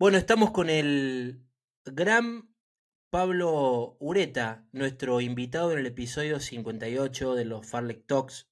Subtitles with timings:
[0.00, 1.44] Bueno, estamos con el
[1.84, 2.54] gran
[3.10, 8.48] Pablo Ureta, nuestro invitado en el episodio 58 de los Farlek Talks.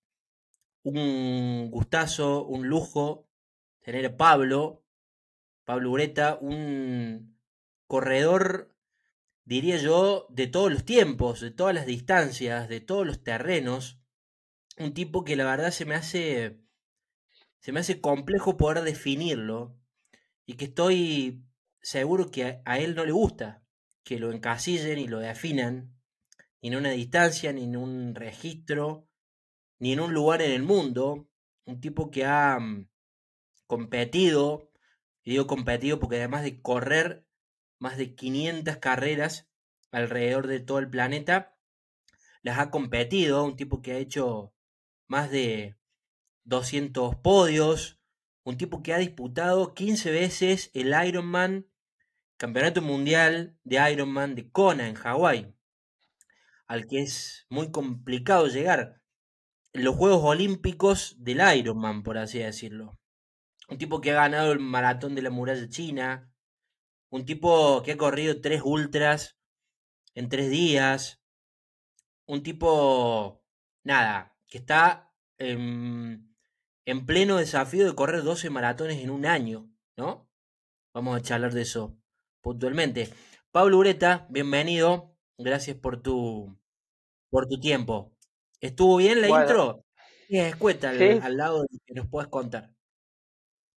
[0.83, 3.31] Un gustazo, un lujo
[3.81, 4.85] tener a Pablo,
[5.65, 7.41] Pablo Ureta, un
[7.87, 8.77] corredor,
[9.47, 13.99] diría yo, de todos los tiempos, de todas las distancias, de todos los terrenos.
[14.77, 16.61] Un tipo que la verdad se me hace
[17.59, 19.78] se me hace complejo poder definirlo
[20.49, 21.45] y que estoy
[21.83, 23.63] seguro que a, él no le gusta
[24.03, 25.95] que lo encasillen y lo definan,
[26.63, 29.07] ni en una distancia, ni en un registro,
[29.79, 31.29] ni en un lugar en el mundo.
[31.67, 32.89] Un tipo que ha mm,
[33.67, 34.73] competido,
[35.23, 37.27] y digo competido porque además de correr
[37.79, 39.51] más de 500 carreras
[39.91, 41.59] alrededor de todo el planeta,
[42.41, 44.55] las ha competido, un tipo que ha hecho
[45.09, 45.77] más de
[46.45, 47.98] 200 podios,
[48.49, 51.67] un tipo que ha disputado 15 veces el Ironman,
[52.39, 55.55] Campeonato Mundial de Ironman de Kona en Hawái,
[56.67, 59.03] al que es muy complicado llegar.
[59.75, 62.99] Los Juegos Olímpicos del Ironman, por así decirlo.
[63.69, 66.33] Un tipo que ha ganado el maratón de la muralla china.
[67.11, 69.37] Un tipo que ha corrido tres ultras
[70.15, 71.21] en tres días.
[72.25, 73.45] Un tipo,
[73.85, 75.13] nada, que está
[76.89, 80.27] en pleno desafío de correr 12 maratones en un año, ¿no?
[80.95, 81.95] Vamos a charlar de eso
[82.41, 83.11] puntualmente.
[83.53, 85.15] Pablo Ureta, bienvenido.
[85.37, 86.59] Gracias por tu,
[87.29, 88.17] por tu tiempo.
[88.63, 89.85] ¿Estuvo bien la intro?
[90.31, 92.71] Es escueta al, lado de que nos puedes contar.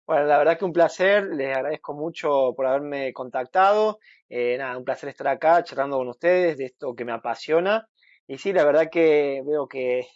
[0.07, 3.99] Bueno, la verdad que un placer, les agradezco mucho por haberme contactado.
[4.29, 7.89] Eh, nada, un placer estar acá charlando con ustedes de esto que me apasiona.
[8.29, 10.07] Y sí, la verdad que veo que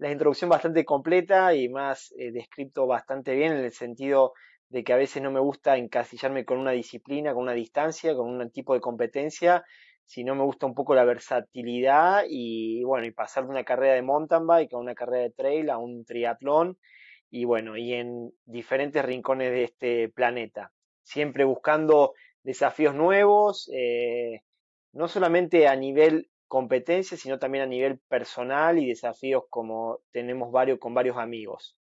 [0.00, 4.32] la introducción bastante completa y más eh, descrito bastante bien en el sentido
[4.70, 8.30] de que a veces no me gusta encasillarme con una disciplina, con una distancia, con
[8.30, 9.62] un tipo de competencia,
[10.06, 14.00] sino me gusta un poco la versatilidad y bueno, y pasar de una carrera de
[14.00, 16.78] mountain bike a una carrera de trail a un triatlón
[17.30, 24.40] y bueno, y en diferentes rincones de este planeta, siempre buscando desafíos nuevos, eh,
[24.92, 30.80] no solamente a nivel competencia, sino también a nivel personal y desafíos como tenemos varios
[30.80, 31.78] con varios amigos.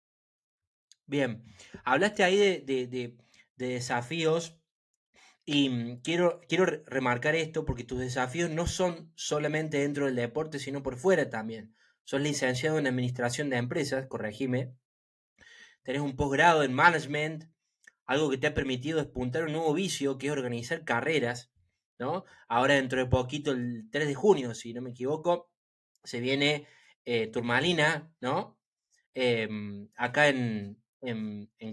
[1.07, 1.43] Bien,
[1.85, 3.17] hablaste ahí de,
[3.57, 4.61] desafíos
[5.47, 10.59] y mm, quiero, quiero remarcar esto porque tus desafíos no son solamente dentro del deporte,
[10.59, 11.75] sino por fuera también.
[12.05, 14.75] Sos licenciado en Administración de Empresas, corregime.
[15.83, 17.45] Tenés un posgrado en Management,
[18.05, 21.51] algo que te ha permitido despuntar un nuevo vicio que es organizar carreras
[21.99, 22.25] ¿no?
[22.49, 25.51] Ahora dentro de poquito, el 3 de junio, si no me equivoco,
[26.05, 26.67] se viene
[27.05, 28.59] eh, Turmalina, ¿no?
[29.15, 30.77] Em, acá en,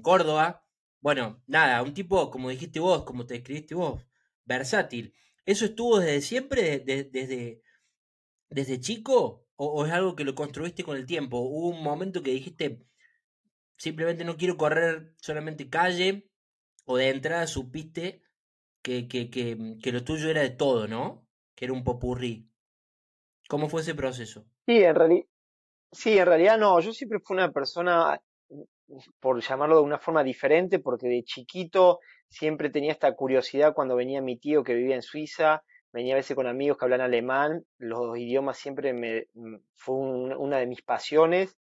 [0.01, 0.63] Córdoba.
[1.01, 4.03] Bueno, nada, un tipo, como dijiste vos, como te escribiste vos,
[4.45, 5.13] versátil.
[5.45, 7.61] ¿Eso estuvo desde siempre, desde,
[8.49, 9.47] desde chico?
[9.55, 11.39] O, es algo que lo construiste con el tiempo?
[11.39, 12.85] ¿Hubo un momento que dijiste,
[13.77, 16.29] simplemente no quiero correr solamente calle?
[16.85, 18.24] ¿O de entrada supiste
[18.85, 21.25] que, mm, que, lo tuyo era de todo, ¿no?
[21.55, 22.47] Que era un popurrí.
[23.49, 24.45] ¿Cómo fue ese proceso?
[24.65, 24.95] Sí, en,
[25.91, 26.79] sí, en realidad no.
[26.79, 28.19] Yo siempre fui una persona,
[29.19, 34.21] por llamarlo de una forma diferente, porque de chiquito siempre tenía esta curiosidad cuando venía
[34.21, 38.17] mi tío que vivía en Suiza, venía a veces con amigos que hablan alemán, los
[38.17, 39.27] idiomas siempre me,
[39.75, 41.55] fue una de mis pasiones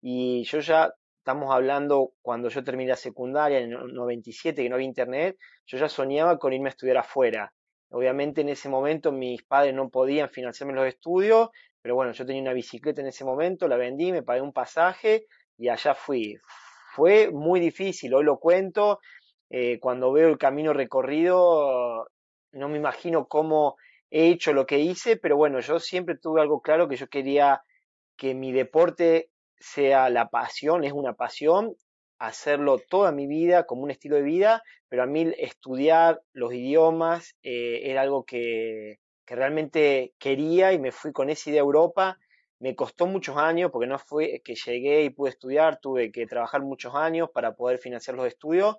[0.00, 0.92] y yo ya
[1.28, 5.76] estamos hablando cuando yo terminé la secundaria, en el 97, que no había internet, yo
[5.76, 7.52] ya soñaba con irme a estudiar afuera.
[7.90, 11.50] Obviamente en ese momento mis padres no podían financiarme los estudios,
[11.82, 15.26] pero bueno, yo tenía una bicicleta en ese momento, la vendí, me pagué un pasaje
[15.58, 16.34] y allá fui.
[16.94, 18.98] Fue muy difícil, hoy lo cuento,
[19.50, 22.08] eh, cuando veo el camino recorrido,
[22.52, 23.76] no me imagino cómo
[24.08, 27.60] he hecho lo que hice, pero bueno, yo siempre tuve algo claro que yo quería
[28.16, 29.28] que mi deporte
[29.60, 31.76] sea la pasión, es una pasión,
[32.18, 37.36] hacerlo toda mi vida como un estilo de vida, pero a mí estudiar los idiomas
[37.42, 42.18] eh, era algo que, que, realmente quería y me fui con esa idea a Europa.
[42.60, 46.62] Me costó muchos años porque no fue que llegué y pude estudiar, tuve que trabajar
[46.62, 48.76] muchos años para poder financiar los estudios,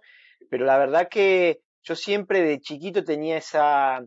[0.49, 4.03] pero la verdad que yo siempre de chiquito tenía esa,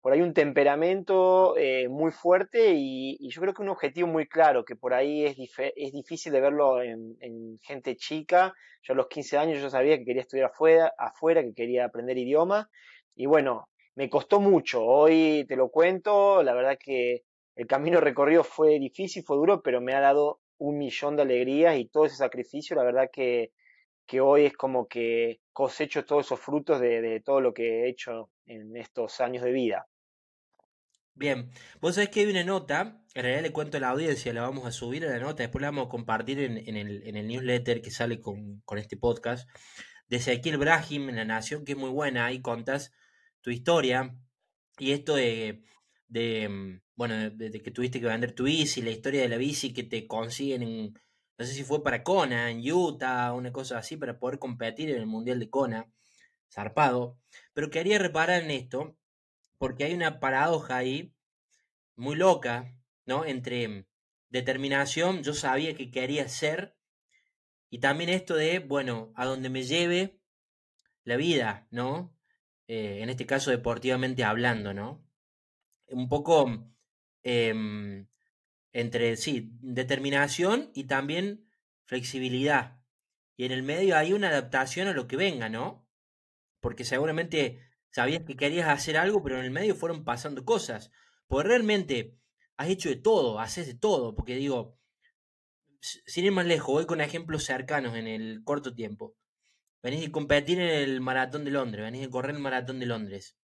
[0.00, 4.64] por ahí un temperamento eh, muy fuerte y, yo creo que un objetivo muy claro,
[4.64, 5.36] que por ahí es,
[5.76, 8.54] es difícil de verlo en, gente chica.
[8.82, 12.16] Yo a los 15 años yo sabía que quería estudiar afuera, afuera que quería aprender
[12.16, 12.70] idioma
[13.16, 14.84] y bueno, me costó mucho.
[14.84, 17.24] Hoy te lo cuento, la verdad que
[17.56, 21.76] el camino recorrido fue difícil, fue duro, pero me ha dado un millón de alegrías
[21.76, 23.50] y todo ese sacrificio, la verdad que
[24.08, 28.30] que hoy es como que cosecho todos esos frutos de, todo lo que he hecho
[28.46, 29.86] en estos años de vida.
[31.14, 31.50] Bien,
[31.80, 34.64] vos sabés que hay una nota, en realidad le cuento a la audiencia, la vamos
[34.64, 38.18] a subir a la nota, después la vamos a compartir en, el, newsletter que sale
[38.18, 39.46] con, este podcast,
[40.08, 42.92] de Ezequiel Brahim en La Nación, que es muy buena, ahí contas
[43.42, 44.16] tu historia
[44.78, 45.64] y esto de,
[46.06, 49.82] de bueno, de, que tuviste que vender tu bici, la historia de la bici que
[49.82, 50.94] te consiguen en,
[51.38, 54.96] no sé si fue para Kona, en Utah, una cosa así, para poder competir en
[54.96, 55.88] el Mundial de Kona,
[56.52, 57.18] zarpado.
[57.54, 58.96] Pero quería reparar en esto,
[59.56, 61.14] porque hay una paradoja ahí
[61.94, 62.74] muy loca,
[63.06, 63.24] ¿no?
[63.24, 63.86] Entre
[64.30, 66.76] determinación, yo sabía que quería ser,
[67.70, 70.20] y también esto de, bueno, a donde me lleve
[71.04, 72.14] la vida, ¿no?
[72.66, 75.04] Eh, en este caso deportivamente hablando, ¿no?
[75.86, 76.68] Un poco
[77.22, 78.06] em,
[78.72, 81.48] entre, sí, determinación y también
[81.84, 82.80] flexibilidad.
[83.36, 85.86] Y en el medio hay una adaptación a lo que venga, ¿no?
[86.60, 87.60] Porque seguramente
[87.90, 90.90] sabías que querías hacer algo, pero en el medio fueron pasando cosas.
[91.26, 92.18] Porque realmente
[92.56, 94.14] has hecho de todo, haces de todo.
[94.14, 94.78] Porque digo,
[95.80, 99.16] sin ir más lejos, voy con ejemplos cercanos en el corto tiempo.
[99.82, 103.36] Venís a competir en el maratón de Londres, venís a correr el maratón de Londres.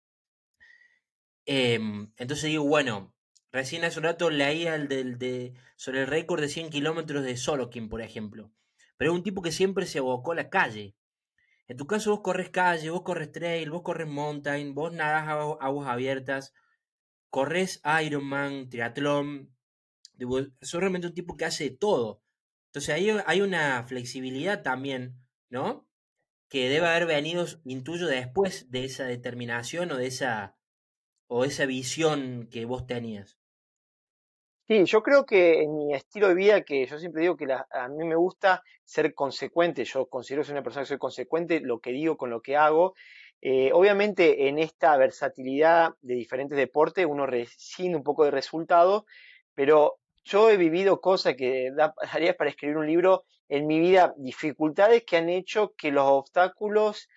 [1.47, 3.13] Em, entonces digo, bueno,
[3.55, 7.37] recién hace un rato leía el del, de, sobre el récord de 100 kilómetros de
[7.37, 8.51] Solokin, por ejemplo.
[8.97, 10.97] Pero es un tipo que siempre se abocó a la calle.
[11.69, 15.35] En tu caso vos corres calle, vos corres trail, vos corres mountain, vos nadas a
[15.65, 16.53] aguas abiertas,
[17.31, 19.55] corres Ironman, triatlón.
[20.61, 22.23] Sos realmente un tipo que hace todo.
[22.67, 25.15] Entonces ahí hay una flexibilidad también,
[25.49, 25.87] ¿no?
[26.49, 30.57] Que debe haber venido, intuyo, después de esa determinación o de esa,
[31.29, 33.39] o esa visión que vos tenías.
[34.66, 37.88] Sí, yo creo que en mi estilo de vida, que yo siempre digo que a
[37.88, 41.90] mí me gusta ser consecuente, yo considero soy una persona que soy consecuente, lo que
[41.93, 42.94] digo con lo que hago.
[43.43, 49.05] Eh, obviamente en esta versatilidad de diferentes deportes uno rescinde un poco de resultados,
[49.55, 51.70] pero yo he vivido cosas que
[52.11, 57.11] daría para escribir un libro en mi vida, dificultades que han hecho que los obstáculos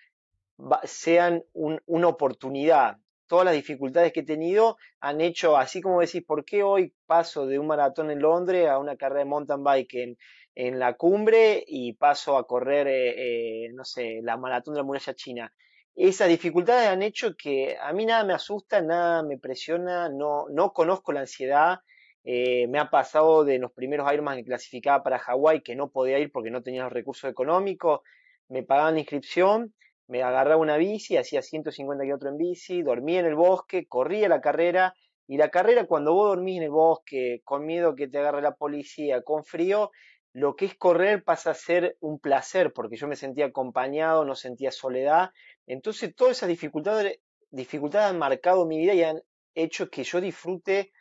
[0.84, 2.98] sean una oportunidad
[3.28, 7.46] todas las dificultades que he tenido han hecho, así como decís, ¿por qué hoy paso
[7.46, 10.16] de un maratón en Londres a una carrera de mountain bike
[10.54, 14.84] en, la cumbre y paso a correr, eh, eh, no sé, la maratón de la
[14.84, 15.52] muralla china?
[15.94, 20.72] Esas dificultades han hecho que a mí nada me asusta, nada me presiona, no, no
[20.72, 21.80] conozco la ansiedad.
[22.24, 26.18] Eh, me ha pasado de los primeros Ironman que clasificaba para Hawái que no podía
[26.18, 28.00] ir porque no tenía los recursos económicos,
[28.48, 29.74] me pagaban la inscripción
[30.08, 34.40] me agarraba una bici, hacía 150 kilómetros en bici, dormía en el bosque, corría la
[34.40, 34.94] carrera,
[35.26, 38.54] y la carrera cuando vos dormís en el bosque, con miedo que te agarre la
[38.54, 39.90] policía, con frío,
[40.32, 44.34] lo que es correr pasa a ser un placer, porque yo me sentía acompañado, no
[44.34, 45.30] sentía soledad.
[45.66, 47.20] Entonces todas esas dificultades,
[47.50, 49.22] dificultades han marcado mi vida y han
[49.54, 50.92] hecho que yo disfrute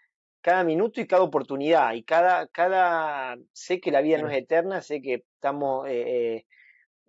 [0.42, 1.94] cada minuto y cada oportunidad.
[1.94, 6.46] Y cada, cada, sé que la vida no es eterna, sé que estamos eh, eh,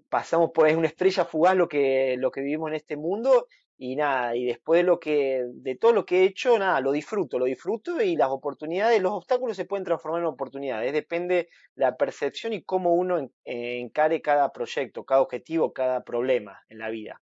[0.08, 3.46] pasamos por, es una estrella fugaz lo que, lo que vivimos en este mundo
[3.80, 6.90] y nada, y después de lo que, de todo lo que he hecho, nada, lo
[6.90, 11.96] disfruto, lo disfruto y las oportunidades, los obstáculos se pueden transformar en oportunidades, depende la
[11.96, 17.22] percepción y cómo uno encare cada proyecto, cada objetivo, cada problema en la vida.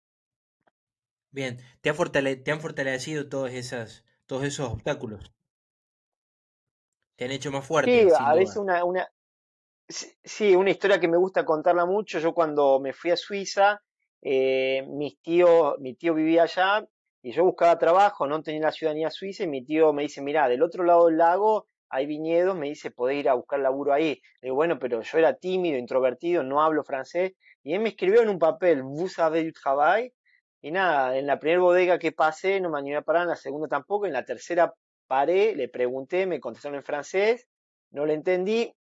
[1.31, 5.33] Bien, ¿te, te han fortalecido todos, esas, todos esos obstáculos?
[7.15, 8.09] ¿Te han hecho más fuerte?
[8.09, 9.07] Sí, a veces una, una,
[9.87, 12.19] Sí, una historia que me gusta contarla mucho.
[12.19, 13.81] Yo cuando me fui a Suiza,
[14.21, 15.17] eh, mis
[15.79, 16.87] mi tío vivía allá
[17.21, 20.47] y yo buscaba trabajo, no tenía la ciudadanía suiza y mi tío me dice, mira,
[20.47, 24.21] del otro lado del lago hay viñedos, me dice, podés ir a buscar laburo ahí.
[24.41, 27.33] Le digo, bueno, pero yo era tímido, introvertido, no hablo francés.
[27.63, 30.11] Y él me escribió en un papel, vous savez du travail.
[30.61, 33.35] Y nada, en la primera bodega que pasé no me animé a parar, en la
[33.35, 34.73] segunda tampoco, en la tercera
[35.07, 37.47] paré, le pregunté, me contestaron en francés,
[37.91, 38.73] no le entendí,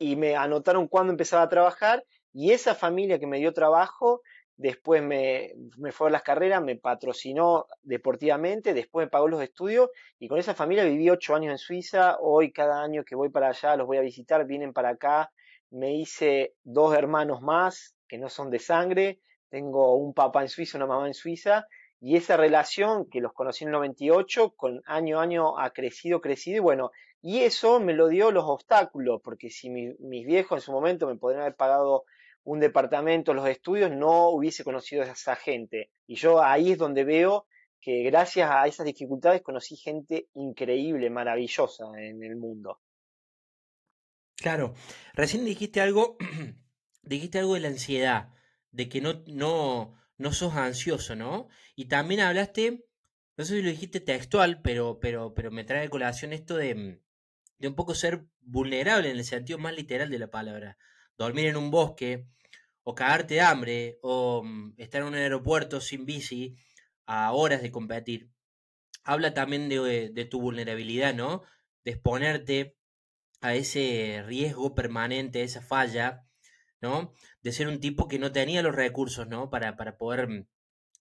[0.00, 4.22] y me anotaron cuándo empezaba a trabajar y esa familia que me dio trabajo
[4.56, 9.90] después me, me fue a las carreras, me patrocinó deportivamente, después me pagó los estudios
[10.18, 13.48] y con esa familia viví ocho años en Suiza, hoy cada año que voy para
[13.48, 15.30] allá los voy a visitar, vienen para acá,
[15.70, 20.78] me hice dos hermanos más que no son de sangre, tengo un papá en Suiza,
[20.78, 21.66] una mamá en Suiza
[22.00, 26.20] y esa relación que los conocí en el 98, con año a año ha crecido,
[26.20, 26.90] crecido y bueno,
[27.22, 31.16] y eso me lo dio los obstáculos, porque si mis viejos en su momento me
[31.16, 32.04] podrían haber pagado
[32.44, 35.90] un departamento, los estudios, no hubiese conocido a esa gente.
[36.06, 37.46] Y yo ahí es donde veo
[37.80, 42.80] que gracias a esas dificultades conocí gente increíble, maravillosa en el mundo.
[44.36, 44.74] Claro,
[45.12, 46.16] recién dijiste algo,
[47.02, 48.30] dijiste algo de la ansiedad,
[48.70, 51.48] de que no, no, no sos ansioso, ¿no?
[51.76, 52.86] Y también hablaste,
[53.36, 57.02] no sé si lo dijiste textual, pero, pero, pero me trae a colación esto de,
[57.60, 60.78] de un poco ser vulnerable en el sentido más literal de la palabra.
[61.16, 62.26] Dormir en un bosque,
[62.82, 66.56] o cagarte de hambre, o mm, estar en un aeropuerto sin bici
[67.06, 68.30] a horas de competir.
[69.04, 71.42] Habla también de, tu vulnerabilidad, ¿no?
[71.84, 72.76] De exponerte
[73.42, 76.26] a ese riesgo permanente, a esa falla,
[76.80, 77.12] ¿no?
[77.42, 79.50] De ser un tipo que no tenía los recursos, ¿no?
[79.50, 80.46] Para, para poder mm,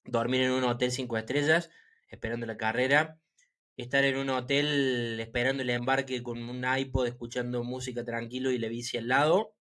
[0.06, 1.70] dormir en un hotel cinco estrellas,
[2.10, 3.20] esperando la carrera,
[3.84, 8.68] estar en un hotel esperando el embarque con un iPod escuchando música tranquilo y le
[8.70, 9.56] bici al lado,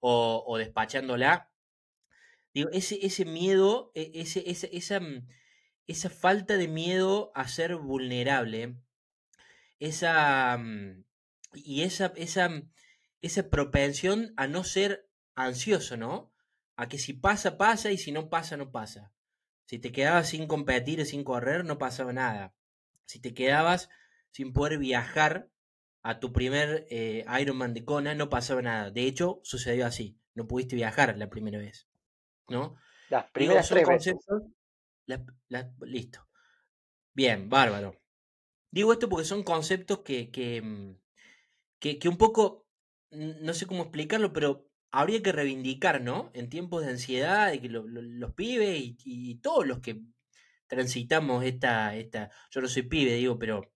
[0.00, 1.50] o, despachándola.
[2.52, 5.26] Digo, ese, ese miedo, e, ese, esa, esa, mm,
[5.86, 8.76] esa falta de miedo a ser vulnerable,
[9.80, 11.04] esa, mm,
[11.54, 12.50] y esa, esa,
[13.22, 16.32] esa propensión a no ser ansioso, ¿no?
[16.76, 19.12] A que si pasa, pasa y si no pasa, no pasa.
[19.66, 22.54] Si te quedabas sin competir sin correr, no pasaba nada.
[23.06, 23.88] Si te quedabas
[24.30, 25.50] sin poder viajar
[26.02, 28.90] a tu primer eh, Ironman de Kona, no pasaba nada.
[28.90, 30.18] De hecho, sucedió así.
[30.34, 31.88] No pudiste viajar la primera vez.
[32.48, 32.76] ¿No?
[33.10, 34.14] Las primeras tres veces.
[35.80, 36.26] listo.
[37.14, 38.00] Bien, bárbaro.
[38.70, 40.96] Digo esto porque son conceptos que, que, mm,
[41.78, 42.66] que, un poco,
[43.10, 46.30] no sé cómo explicarlo, pero habría que reivindicar, ¿no?
[46.32, 50.00] En tiempos de ansiedad, de que los pibes y, todos los que
[50.72, 53.70] transitamos esta, esta, yo no soy pibe, digo, pero,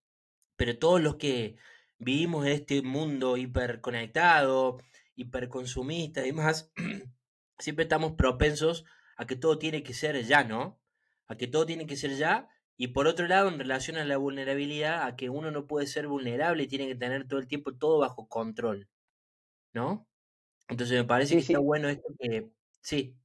[0.57, 1.57] pero todos los que
[1.99, 4.79] vivimos en este mundo hiperconectado,
[5.15, 6.73] hiperconsumista y demás,
[7.59, 8.87] siempre estamos propensos
[9.19, 10.81] a que todo tiene que ser ya, ¿no?
[11.27, 12.49] A que todo tiene que ser ya
[12.79, 16.09] y por otro lado, en relación a la vulnerabilidad, a que uno no puede ser
[16.09, 18.89] vulnerable y tiene que tener todo el tiempo todo bajo control.
[19.73, 20.09] ¿No?
[20.69, 22.51] Entonces me parece que está bueno esto que.
[22.81, 23.17] Sí.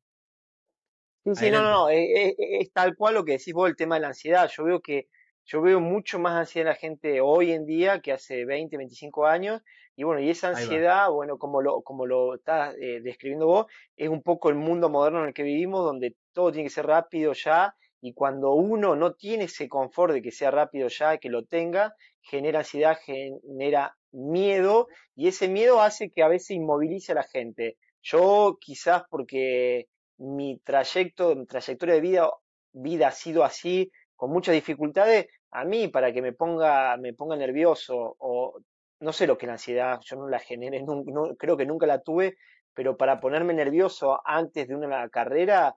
[1.23, 1.89] Sí, sí, no, no, no.
[1.89, 4.49] Eh, eh, es, tal cual lo que decís vos, el tema de la ansiedad.
[4.55, 5.07] Yo veo que.
[5.43, 9.25] Yo veo mucho más ansiedad en la gente hoy en día que hace 20, 25
[9.25, 9.61] años.
[9.95, 13.65] Y bueno, y esa ansiedad, bueno, como lo, como lo estás eh, describiendo vos,
[13.97, 16.85] es un poco el mundo moderno en el que vivimos, donde todo tiene que ser
[16.85, 21.29] rápido ya y cuando uno no tiene ese confort de que sea rápido ya, que
[21.29, 27.15] lo tenga, genera ansiedad, genera miedo y ese miedo hace que a veces inmovilice a
[27.15, 27.77] la gente.
[28.01, 29.87] Yo quizás porque
[30.21, 32.29] mi trayecto, mi trayectoria de vida,
[32.73, 37.35] vida ha sido así, con muchas dificultades, a mí para que me ponga, me ponga
[37.35, 38.59] nervioso o
[38.99, 42.01] no sé lo que la ansiedad, yo no la generé, no, creo que nunca la
[42.01, 42.37] tuve,
[42.73, 45.75] pero para ponerme nervioso antes de una carrera,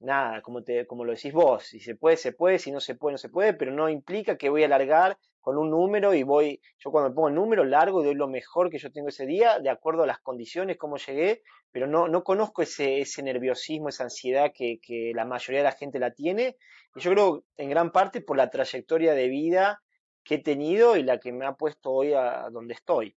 [0.00, 2.94] nada, como, te, como lo decís vos, si se puede, se puede, si no se
[2.94, 6.22] puede, no se puede, pero no implica que voy a alargar con un número y
[6.22, 9.26] voy, yo cuando me pongo el número largo doy lo mejor que yo tengo ese
[9.26, 13.88] día, de acuerdo a las condiciones, cómo llegué, pero no, no conozco ese, ese nerviosismo,
[13.88, 16.56] esa ansiedad que, que la mayoría de la gente la tiene,
[16.94, 19.82] y yo creo en gran parte por la trayectoria de vida
[20.24, 23.16] que he tenido y la que me ha puesto hoy a donde estoy.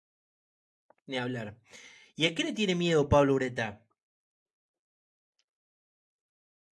[1.08, 1.58] Ni hablar.
[2.16, 3.82] ¿Y a qué le tiene miedo Pablo Ureta?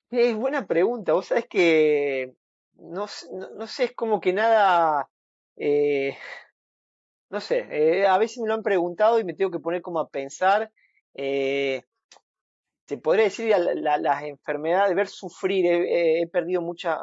[0.09, 1.13] Es buena pregunta.
[1.13, 2.33] Vos sabés que
[2.75, 3.07] no,
[3.57, 5.09] no, sé, es como que nada,
[5.55, 6.17] eh,
[7.29, 9.99] no sé, eh, a veces me lo han preguntado y me tengo que poner como
[9.99, 10.71] a pensar.
[11.15, 11.83] Eh,
[12.85, 15.65] te podría decir la, las enfermedades, ver sufrir.
[15.67, 16.99] He, perdido mucha,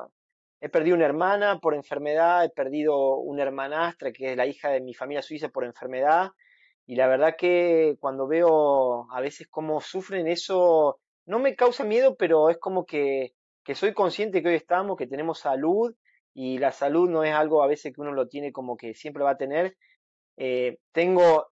[0.61, 4.80] he perdido una hermana por enfermedad, he perdido una hermanastra que es la hija de
[4.80, 6.30] mi familia suiza por enfermedad.
[6.87, 12.16] Y la verdad que cuando veo a veces cómo sufren eso, no me causa miedo,
[12.16, 15.95] pero es como que, que soy consciente que hoy estamos, que tenemos salud
[16.35, 19.25] y la salud no es algo a veces que uno lo tiene como que siempre
[19.25, 19.77] va a tener.
[20.37, 21.49] Eh, tengo,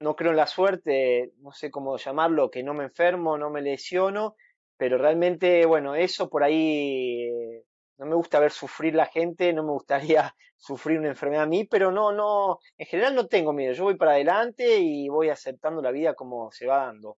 [0.00, 3.62] no creo en la suerte, no sé cómo llamarlo, que no me enfermo, no me
[3.62, 4.36] lesiono,
[4.76, 7.64] pero realmente, bueno, eso por ahí eh,
[7.98, 11.64] no me gusta ver sufrir la gente, no me gustaría sufrir una enfermedad a mí,
[11.64, 15.82] pero no, no, en general no tengo miedo, yo voy para adelante y voy aceptando
[15.82, 17.18] la vida como se va dando.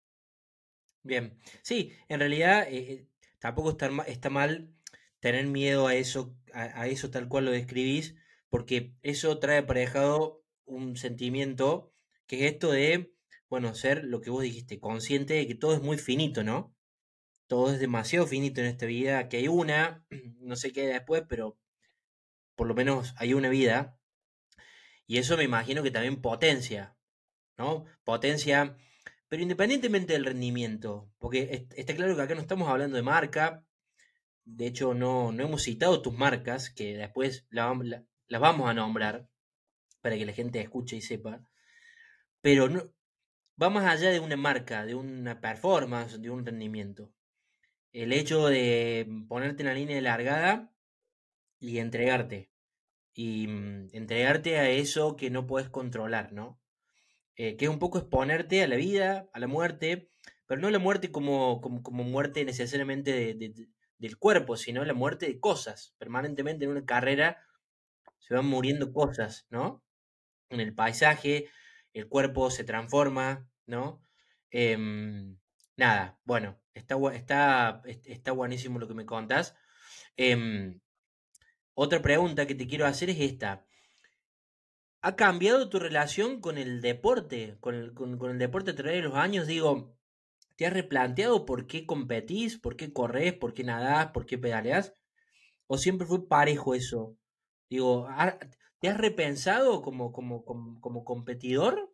[1.02, 3.06] Bien, sí, en realidad eh,
[3.38, 4.68] tampoco está, mal
[5.26, 8.14] tener miedo a eso, a, eso tal cual lo describís,
[8.48, 11.92] porque eso trae aparejado un sentimiento
[12.28, 13.12] que es esto de,
[13.48, 16.72] bueno, ser lo que vos dijiste, consciente de que todo es muy finito, ¿no?
[17.48, 20.04] Todo es demasiado finito en esta vida, que hay una,
[20.38, 21.58] no sé qué después, pero
[22.54, 23.98] por lo menos hay una vida.
[25.08, 26.96] Y eso me imagino que también potencia,
[27.58, 27.84] ¿no?
[28.04, 28.76] Potencia
[29.28, 33.64] pero independientemente del rendimiento, porque está claro que acá no estamos hablando de marca,
[34.46, 39.28] de hecho no, no hemos citado tus marcas, que después las vamos a nombrar
[40.00, 41.42] para que la gente escuche y sepa,
[42.40, 42.92] pero no,
[43.60, 47.12] va más allá de una marca, de una performance, de un rendimiento.
[47.92, 50.72] el hecho de ponerte en la línea de largada
[51.60, 52.50] y entregarte.
[53.14, 56.60] Y mm, entregarte a eso que no puedes controlar, ¿no?
[57.36, 60.10] Eh, que es un poco exponerte a la vida, a la muerte,
[60.46, 63.34] pero no la muerte como, como, muerte necesariamente
[63.98, 65.94] del cuerpo, sino la muerte de cosas.
[65.98, 67.42] Permanentemente en una carrera
[68.18, 69.82] se van muriendo cosas, ¿no?
[70.50, 71.48] En el paisaje,
[71.92, 74.02] el cuerpo se transforma, ¿no?
[74.50, 75.38] Em,
[75.76, 79.56] nada, bueno, está, está, está buenísimo lo que me contás.
[80.16, 80.80] Em,
[81.74, 83.66] otra pregunta que te quiero hacer es esta.
[85.02, 87.56] ¿Ha cambiado tu relación con el deporte?
[87.60, 89.95] Con el, con, el deporte a través de los años, digo,
[90.56, 94.94] ¿te has replanteado por qué competís, por qué corres, por qué nadás, por qué pedaleás?
[95.66, 97.16] ¿O siempre fue parejo eso?
[97.68, 98.08] Digo,
[98.80, 101.90] ¿te has repensado como, como, como, competidor?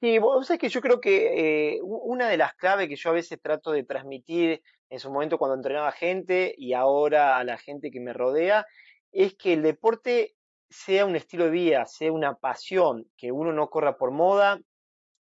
[0.00, 3.14] Sí, vos sabés que yo creo que eh, una de las claves que yo a
[3.14, 7.90] veces trato de transmitir en su momento cuando entrenaba gente y ahora a la gente
[7.90, 8.66] que me rodea
[9.12, 10.34] es que el deporte
[10.68, 14.60] sea un estilo de vida, sea una pasión, que uno no corra por moda,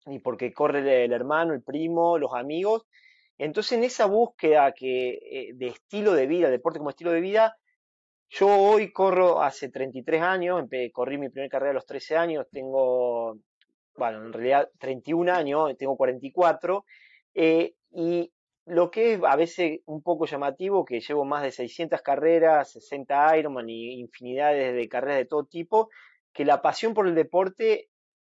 [0.09, 2.87] ni porque corre el hermano, el primo, los amigos.
[3.39, 7.57] Entonces, en esa búsqueda que, eh, de estilo de vida, deporte como estilo de vida,
[8.31, 13.39] yo hoy corro hace 33 años, corrí mi primera carrera a los 13 años, tengo,
[13.97, 16.85] bueno, en realidad 31 años, tengo 44,
[17.35, 18.31] eh, y
[18.67, 23.39] lo que es a veces un poco llamativo, que llevo más de 600 carreras, 60
[23.39, 25.89] Ironman y infinidades de carreras de todo tipo,
[26.35, 27.89] que la pasión por el deporte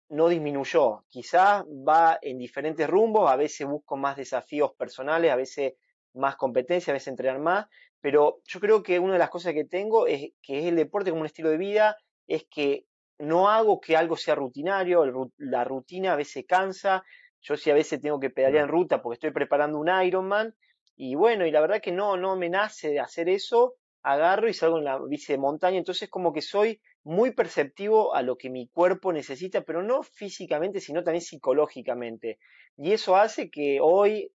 [0.09, 1.03] no disminuyó.
[1.09, 5.73] Quizás va en diferentes rumbos, a veces busco más desafíos personales, a veces
[6.13, 7.67] más competencia, a veces entrenar más,
[8.01, 11.09] pero yo creo que una de las cosas que tengo es que es el deporte
[11.09, 11.97] como un estilo de vida,
[12.27, 12.85] es que
[13.19, 17.03] no hago que algo sea rutinario, la rutina a veces cansa,
[17.41, 20.55] yo sí a veces tengo que pedalear en ruta porque estoy preparando un Ironman
[20.95, 24.53] y bueno, y la verdad que no, no me nace de hacer eso, agarro y
[24.53, 28.49] salgo en la bici de montaña, entonces como que soy muy perceptivo a lo que
[28.49, 32.37] mi cuerpo necesita, pero no físicamente, sino también psicológicamente.
[32.75, 34.33] Y eso hace que hoy,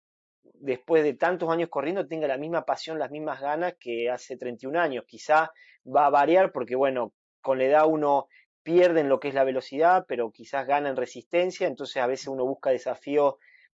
[0.55, 4.79] después de tantos años corriendo, tenga la misma pasión, las mismas ganas que hace 31
[4.79, 5.05] años.
[5.05, 5.51] Quizá
[5.85, 8.29] va a variar porque, bueno, con la edad uno
[8.63, 12.71] pierden lo que es la velocidad, pero quizás ganan resistencia, entonces a veces uno busca
[12.71, 13.35] desafíos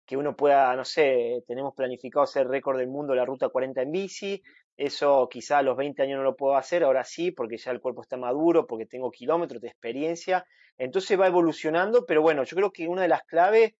[0.05, 3.91] que uno pueda, no sé, tenemos planificado hacer récord del mundo la ruta 40 en
[3.93, 4.43] bici,
[4.77, 7.81] eso quizás a los 20 años no lo puedo hacer, ahora sí, porque ya el
[7.81, 10.45] cuerpo está maduro, porque tengo kilómetros de experiencia,
[10.77, 13.73] entonces va evolucionando, pero bueno, yo creo que una de las claves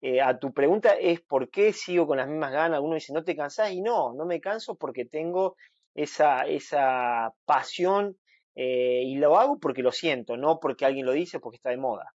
[0.00, 3.24] eh, a tu pregunta es por qué sigo con las mismas ganas, uno dice, ¿no
[3.24, 3.72] te cansás?
[3.72, 5.56] Y no, no me canso porque tengo
[5.94, 8.16] esa, esa pasión
[8.54, 11.78] eh, y lo hago porque lo siento, no porque alguien lo dice, porque está de
[11.78, 12.14] moda.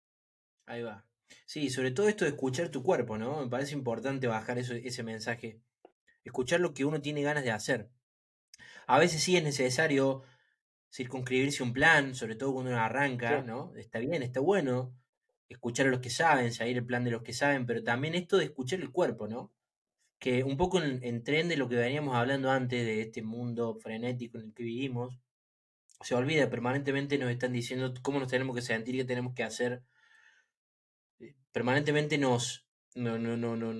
[0.67, 1.05] Ahí va.
[1.45, 3.41] Sí, sobre todo esto de escuchar tu cuerpo, ¿no?
[3.41, 5.61] Me parece importante bajar eso, ese mensaje.
[6.25, 7.89] Escuchar lo que uno tiene ganas de hacer.
[8.87, 10.23] A veces sí es necesario
[10.93, 13.75] circunscribirse un plan, sobre todo cuando uno arranca, ¿no?
[13.77, 14.95] Está bien, está bueno
[15.49, 18.37] escuchar a los que saben, seguir el plan de los que saben, pero también esto
[18.37, 19.53] de escuchar el cuerpo, ¿no?
[20.19, 23.77] Que un poco en, en tren de lo que veníamos hablando antes de este mundo
[23.77, 25.21] frenético en el que vivimos,
[26.01, 29.83] se olvida, permanentemente nos están diciendo cómo nos tenemos que sentir, qué tenemos que hacer.
[31.21, 33.73] Eh, permanentemente nos, no, no, no, no,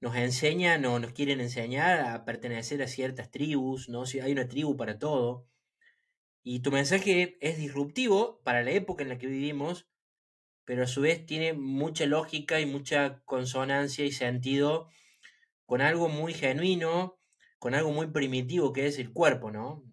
[0.00, 4.06] nos enseñan o nos quieren enseñar a pertenecer a ciertas tribus, ¿no?
[4.06, 5.46] Si hay una tribu para todo.
[6.42, 9.88] Y tu mensaje es disruptivo para la época en la que vivimos,
[10.64, 14.88] pero a su vez tiene mucha lógica y mucha consonancia y sentido
[15.66, 17.18] con algo muy genuino,
[17.58, 19.84] con algo muy primitivo que es el cuerpo, ¿no?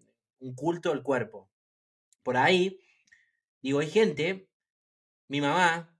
[0.46, 1.50] un culto al cuerpo.
[2.24, 2.80] Por ahí,
[3.62, 4.48] digo, hay gente,
[5.28, 5.98] mi mamá,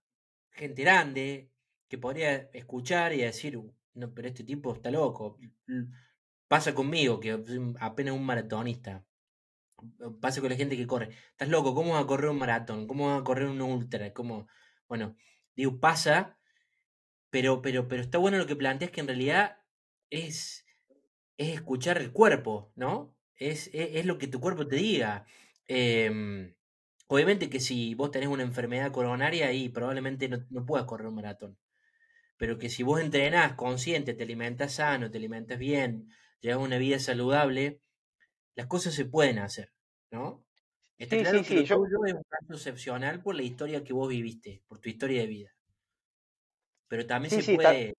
[0.52, 1.52] gente grande,
[1.88, 3.60] que podría escuchar y decir,
[3.96, 5.38] no, pero este tipo está loco.
[6.48, 7.32] Pasa conmigo, que
[7.80, 9.06] apenas un maratonista.
[10.22, 11.10] Pasa con la gente que corre.
[11.32, 12.88] Estás loco, ¿cómo va a correr un maratón?
[12.88, 14.14] ¿Cómo va a correr un ultra?
[14.14, 14.48] ¿Cómo?
[14.88, 15.16] Bueno,
[15.56, 16.38] digo, pasa,
[17.30, 19.58] pero, pero, pero está bueno lo que planteas que en realidad
[20.10, 20.66] es,
[21.38, 23.16] es escuchar el cuerpo, ¿no?
[23.36, 25.26] Es, es, lo que tu cuerpo te diga.
[25.68, 26.56] Em,
[27.08, 31.16] obviamente que si vos tenés una enfermedad coronaria y probablemente no, no puedas correr un
[31.16, 31.58] maratón.
[32.38, 36.10] Pero que si vos entrenás consciente, te alimentas sano, te alimentas bien,
[36.42, 37.82] llevas una vida saludable,
[38.56, 39.72] las cosas se pueden hacer,
[40.12, 40.44] ¿no?
[40.98, 41.76] Está claro que yo...
[42.06, 45.56] es un caso excepcional por la historia que vos viviste, por tu historia de vida.
[46.88, 47.96] Pero también se puede.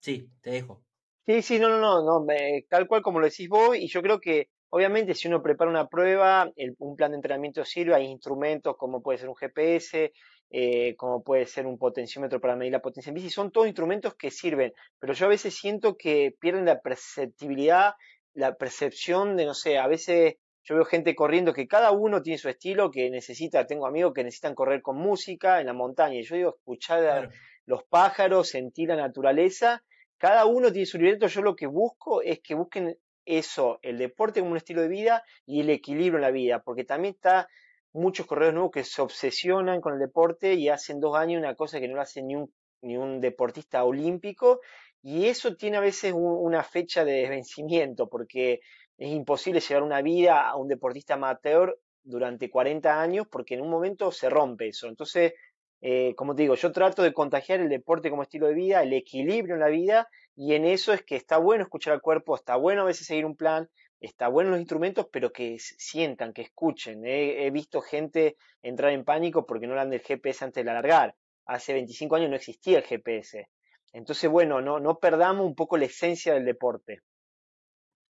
[0.00, 0.84] Sí, te dejo.
[1.26, 2.26] Sí, sí, no, no, no, no
[2.68, 5.88] tal cual como lo decís vos, y yo creo que Obviamente, si uno prepara una
[5.88, 10.12] prueba, un plan de entrenamiento sirve, hay instrumentos como puede ser un GPS,
[10.50, 14.14] eh, como puede ser un potenciómetro para medir la potencia en bici, son todos instrumentos
[14.14, 17.94] que sirven, pero yo a veces siento que pierden la perceptibilidad,
[18.34, 22.38] la percepción de, no sé, a veces yo veo gente corriendo que cada uno tiene
[22.38, 26.22] su estilo, que necesita, tengo amigos que necesitan correr con música en la montaña, y
[26.22, 27.30] yo digo, escuchar
[27.66, 29.84] los pájaros, sentir la naturaleza,
[30.18, 34.40] cada uno tiene su libreto, yo lo que busco es que busquen eso, el deporte
[34.40, 37.48] como un estilo de vida y el equilibrio en la vida, porque también está
[37.96, 41.80] muchos corredores nuevos que se obsesionan con el deporte y hacen dos años una cosa
[41.80, 44.60] que no lo hace ni un, ni un deportista olímpico,
[45.02, 48.60] y eso tiene a veces una fecha de vencimiento, porque
[48.98, 53.70] es imposible llevar una vida a un deportista amateur durante 40 años porque en un
[53.70, 54.88] momento se rompe eso.
[54.88, 55.34] Entonces,
[55.80, 58.92] eh, como te digo, yo trato de contagiar el deporte como estilo de vida, el
[58.92, 62.56] equilibrio en la vida, y en eso es que está bueno escuchar al cuerpo, está
[62.56, 63.68] bueno a veces seguir un plan,
[64.00, 67.02] está bueno los instrumentos, pero que sientan, que escuchen.
[67.04, 71.14] He, visto gente entrar en pánico porque no le dan del GPS antes de alargar.
[71.46, 73.48] Hace 25 años no existía el GPS.
[73.92, 77.00] Entonces, bueno, no, no perdamos un poco la esencia del deporte.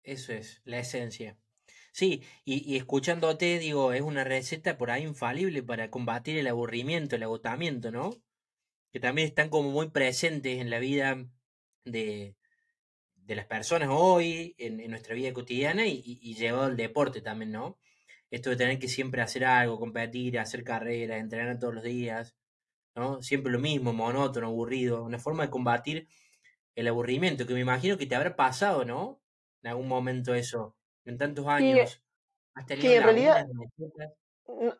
[0.03, 1.37] Eso es, la esencia.
[1.91, 7.23] Sí, y, escuchándote, digo, es una receta por ahí infalible para combatir el aburrimiento, el
[7.23, 8.11] agotamiento, ¿no?
[8.91, 11.25] Que también están como muy presentes en la vida
[11.85, 12.35] de,
[13.27, 17.77] de las personas hoy, en, nuestra vida cotidiana y, y, llevado al deporte también, ¿no?
[18.31, 22.35] Esto de tener que siempre hacer algo, competir, hacer carreras, entrenar todos los días,
[22.95, 23.21] ¿no?
[23.21, 26.07] Siempre lo mismo, monótono, aburrido, una forma de combatir
[26.75, 29.21] el aburrimiento, que me imagino que te habrá pasado, ¿no?
[29.67, 32.01] en algún momento eso, en tantos años.
[32.53, 33.45] ¿Has tenido en realidad,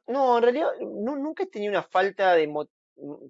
[0.07, 2.51] no, en realidad nunca he tenido una falta de,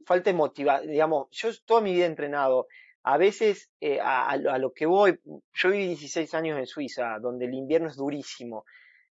[0.05, 2.67] falta de motivación, digamos, yo toda mi vida he entrenado,
[3.09, 5.17] a veces eh, a, lo que voy,
[5.53, 8.65] yo viví 16 años en Suiza, donde el invierno es durísimo,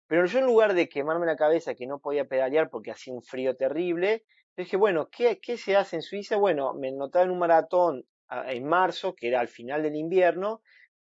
[0.07, 3.23] pero yo en lugar de quemarme la cabeza que no podía pedalear porque hacía un
[3.25, 4.23] frío terrible,
[4.57, 6.37] dije, bueno, ¿qué, ¿qué se hace en Suiza?
[6.37, 10.63] Bueno, me notaba en un maratón en marzo, que era al final del invierno,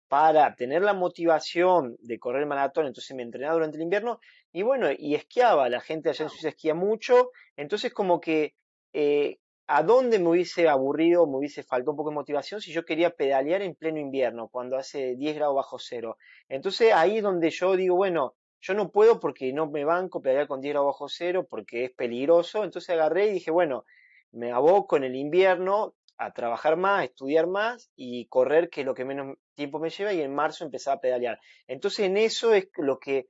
[0.08, 4.20] para tener la motivación de correr el maratón, entonces me entrenaba durante el invierno
[4.52, 8.54] y bueno, y esquiaba, la gente allá en Suiza esquía mucho, entonces como que
[8.94, 12.86] eh, a dónde me hubiese aburrido, me hubiese faltado un poco de motivación si yo
[12.86, 16.18] quería pedalear en pleno invierno, cuando hace 10 grados bajo cero.
[16.48, 20.48] Entonces ahí es donde yo digo, bueno, yo no puedo porque no me banco pedalear
[20.48, 23.86] con 10 grados bajo cero porque es peligroso, entonces agarré y dije, bueno,
[24.32, 28.86] me aboco en el invierno a trabajar más, a estudiar más y correr, que es
[28.88, 31.40] lo que menos tiempo me lleva, y en marzo empezaba a pedalear.
[31.68, 33.28] Entonces en eso es lo que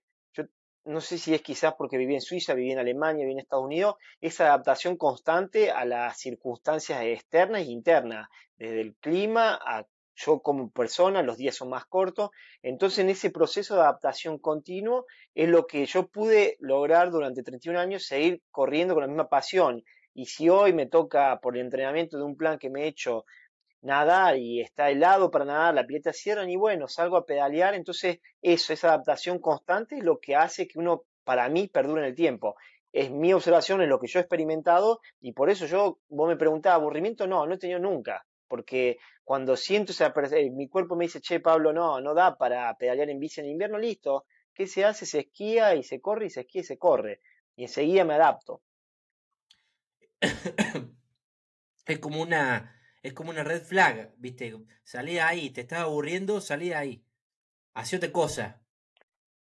[0.87, 3.65] no sé si es quizás porque viví en Suiza, viví en Alemania, viví en Estados
[3.65, 10.39] Unidos, esa adaptación constante a las circunstancias externas e internas, desde el clima a yo
[10.41, 12.31] como persona, los días son más cortos,
[12.63, 17.79] entonces en ese proceso de adaptación continuo es lo que yo pude lograr durante 31
[17.79, 19.83] años, seguir corriendo con la misma pasión.
[20.15, 23.25] Y si hoy me toca por el entrenamiento de un plan que me he hecho
[23.81, 28.19] nadar y está helado para nadar, la pileta cierran y bueno, salgo a pedalear, entonces
[28.41, 32.15] eso, esa adaptación constante es lo que hace que uno, para mí, perdure en el
[32.15, 32.55] tiempo.
[32.91, 36.37] Es mi observación, es lo que yo he experimentado y por eso yo, vos me
[36.37, 41.05] preguntabas, aburrimiento, no, no he tenido nunca, porque cuando siento esa, eh, mi cuerpo me
[41.05, 44.85] dice, che, Pablo, no, no da para pedalear en bici en invierno, listo, ¿qué se
[44.85, 45.05] hace?
[45.05, 47.19] Se esquía y se corre y se esquía y se corre.
[47.55, 48.61] Y enseguida me adapto.
[51.85, 52.76] es como una
[53.07, 54.53] es como una red flag, ¿viste?
[54.83, 57.03] Salí ahí, te estaba aburriendo, salí ahí.
[57.73, 58.61] Hacía otra cosa.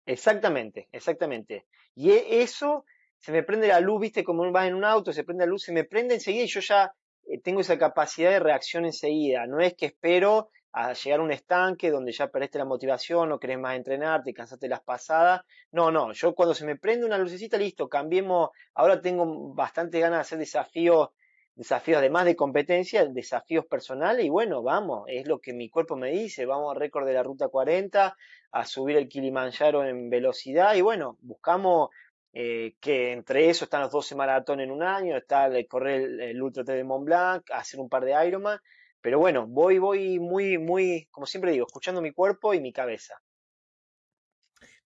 [0.05, 1.67] Exactamente, exactamente.
[1.95, 2.85] Y e, eso
[3.19, 4.25] se me prende la luz, ¿viste?
[4.25, 6.61] Como vas en un auto, se prende la luz, se me prende enseguida y yo
[6.61, 6.93] ya
[7.27, 9.47] eh, tengo esa capacidad de reacción enseguida.
[9.47, 13.39] No es que espero a llegar a un estanque donde ya perdiste la motivación, no
[13.39, 15.43] querés más entrenar, te cansaste las pasadas.
[15.71, 18.51] No, no, yo cuando se me prende una lucecita, listo, cambiemos.
[18.75, 21.11] Ahora tengo bastante ganas de hacer desafíos,
[21.55, 26.11] desafíos además de competencia, desafíos personales y bueno, vamos, es lo que mi cuerpo me
[26.11, 28.17] dice, vamos al récord de la ruta 40,
[28.53, 31.91] a subir el Kilimanjaro en velocidad y bueno, buscamos
[32.33, 36.43] eh, que entre eso están los 12 maratones en un año, está el correr el,
[36.43, 38.59] Ultra T de Mont Blanc, hacer un par de Ironman
[39.03, 43.21] pero bueno, voy, voy muy, muy, como siempre digo, escuchando mi cuerpo y mi cabeza.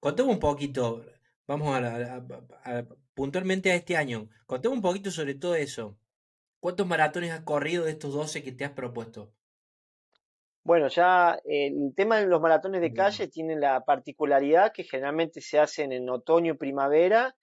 [0.00, 1.05] Contame un poquito,
[1.46, 2.24] vamos a,
[3.14, 5.98] puntualmente a este año, contame un poquito sobre todo eso.
[6.60, 9.32] ¿Cuántos maratones has corrido de estos 12 que te has propuesto?
[10.64, 15.60] Bueno, ya el tema de los maratones de calle tiene la particularidad que generalmente se
[15.60, 17.36] hacen en otoño y primavera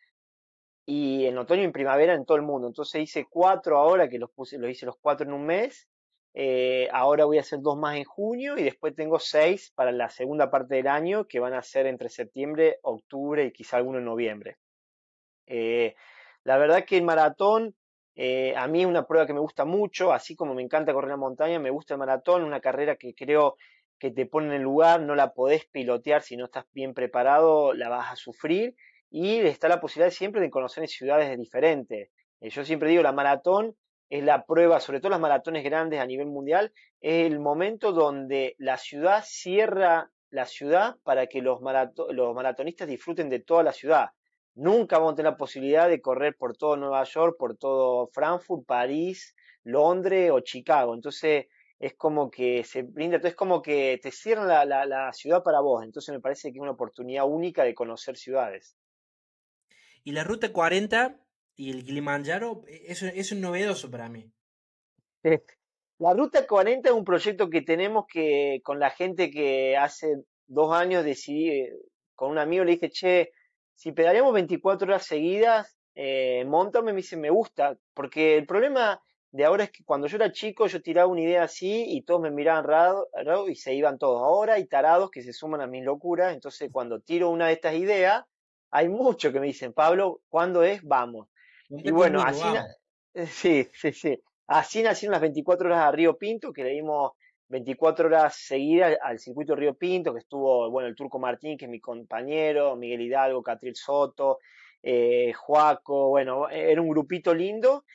[0.85, 2.67] y en otoño y primavera en todo el mundo.
[2.67, 5.87] Entonces hice cuatro ahora que los puse, los hice los cuatro en un mes
[6.35, 10.09] Eh, ahora voy a hacer dos más en junio y después tengo seis para la
[10.09, 14.05] segunda parte del año que van a ser entre septiembre, octubre y quizá alguno en
[14.05, 14.57] noviembre.
[15.47, 15.95] Eh,
[16.43, 17.75] la verdad que el maratón
[18.15, 21.11] eh, a mí es una prueba que me gusta mucho, así como me encanta correr
[21.11, 23.57] la montaña, me gusta el maratón, una carrera que creo
[23.97, 27.73] que te pone en el lugar, no la podés pilotear si no estás bien preparado,
[27.73, 28.75] la vas a sufrir
[29.09, 32.09] y está la posibilidad siempre de conocer ciudades diferentes.
[32.41, 33.75] Eh, yo siempre digo, la maratón
[34.09, 38.55] es la prueba, sobre todo las maratones grandes a nivel mundial, es el momento donde
[38.59, 41.59] la ciudad cierra la ciudad para que los,
[42.09, 44.09] los maratonistas disfruten de toda la ciudad.
[44.55, 48.65] Nunca vamos a tener la posibilidad de correr por todo Nueva York, por todo Frankfurt,
[48.65, 50.93] París, Londres o Chicago.
[50.93, 51.47] Entonces
[51.79, 55.83] es como que se brinda, es como que te cierran la, ciudad para vos.
[55.83, 58.77] Entonces me parece que es una oportunidad única de conocer ciudades.
[60.03, 61.19] Y la Ruta 40
[61.55, 64.31] y el Kilimanjaro, e, eso, es novedoso para mí.
[65.23, 70.75] La Ruta 40 es un proyecto que tenemos que con la gente que hace dos
[70.75, 71.73] años decidí, eh,
[72.15, 73.31] con un amigo le dije, che,
[73.83, 79.43] si pedaleamos 24 horas seguidas, eh, montame, me dice, me gusta, porque el problema de
[79.43, 82.31] ahora es que cuando yo era chico yo tiraba una idea así y todos me
[82.31, 84.21] miraban raro, y se iban todos.
[84.21, 87.75] Ahora hay tarados que se suman a mis locuras, entonces cuando tiro una de estas
[87.75, 88.23] ideas,
[88.71, 90.81] hay muchos que me dicen, Pablo, ¿cuándo es?
[90.83, 91.27] Vamos.
[91.67, 92.47] Y bueno, así,
[93.27, 94.17] sí, sí, sí.
[94.47, 97.11] Así nacieron las 24 horas a Río Pinto, que le dimos
[97.53, 101.71] 24 horas seguidas al circuito Río Pinto, que estuvo, bueno, el Turco Martín, que es
[101.71, 104.39] mi compañero, Miguel Hidalgo, Catril Soto,
[104.81, 107.85] eh, Juaco, bueno, era un grupito lindo.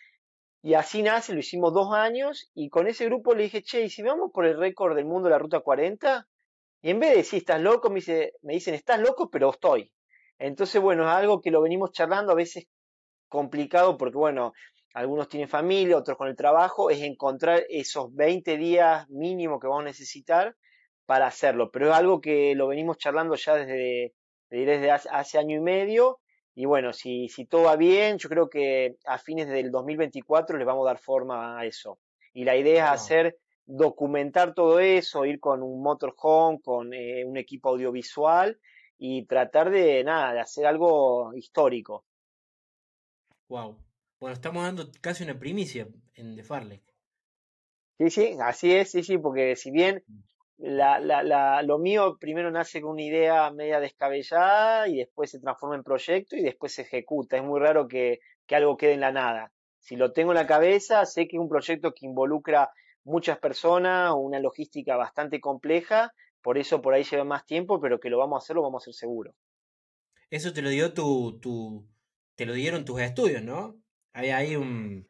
[0.63, 3.91] Y así nace, lo hicimos dos años, y con ese grupo le dije, che, ¿y
[3.91, 6.29] si vamos por el récord del mundo de la Ruta 40?
[6.83, 9.93] Y en vez de decir, estás loco, me, dice, me dicen, estás loco, pero estoy.
[10.39, 12.69] Entonces, bueno, es algo que lo venimos charlando, a veces
[13.29, 14.53] complicado, porque bueno,
[14.95, 19.83] algunos tienen familia, otros con el trabajo, es encontrar esos 20 días mínimo que vamos
[19.83, 20.57] a necesitar
[21.07, 21.71] para hacerlo.
[21.71, 24.15] Pero es algo que lo venimos charlando ya desde,
[24.51, 26.21] desde hace, año y medio.
[26.55, 30.67] Y bueno, si, si todo va bien, yo creo que a fines del 2024 les
[30.67, 31.99] vamos a dar forma a eso.
[32.33, 37.37] Y la idea es hacer, documentar todo eso, ir con un motorhome, con eh, un
[37.37, 38.59] equipo audiovisual
[38.99, 42.05] y tratar de, nada, de hacer algo histórico.
[43.49, 43.77] Wow.
[44.21, 46.83] Bueno, estamos dando casi una primicia en The Farley.
[47.99, 50.05] Sí, sí, así es, sí, sí, porque si bien
[50.57, 55.41] la, la, la, lo mío primero nace con una idea media descabellada y después se
[55.41, 57.37] transforma en proyecto y después se ejecuta.
[57.37, 59.53] Es muy raro que, que algo quede en la nada.
[59.79, 62.71] Si lo tengo en la cabeza, sé que es un proyecto que involucra
[63.05, 68.11] muchas personas, una logística bastante compleja, por eso por ahí lleva más tiempo, pero que
[68.11, 69.35] lo vamos a hacer, lo vamos a hacer seguro.
[70.31, 71.87] Eso te lo dio tu, tu
[72.35, 73.81] te lo dieron tus estudios, ¿no?
[74.13, 75.09] Hay ahí un.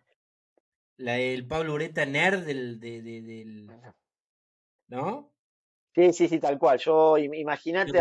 [0.96, 3.70] La, el Pablo Ureta nerd del, del.
[4.88, 5.32] ¿No?
[5.94, 6.78] Sí, sí, sí, tal cual.
[6.78, 8.00] Yo, imagínate.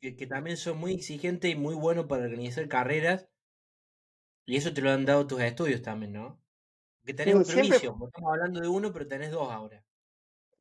[0.00, 3.28] Que, que, también son muy exigentes y muy buenos para organizar carreras.
[4.46, 6.40] Y eso te lo han dado tus estudios también, ¿no?
[7.04, 7.96] Que tenés un servicio.
[8.06, 9.82] Estamos hablando de uno, pero tenés dos ahora.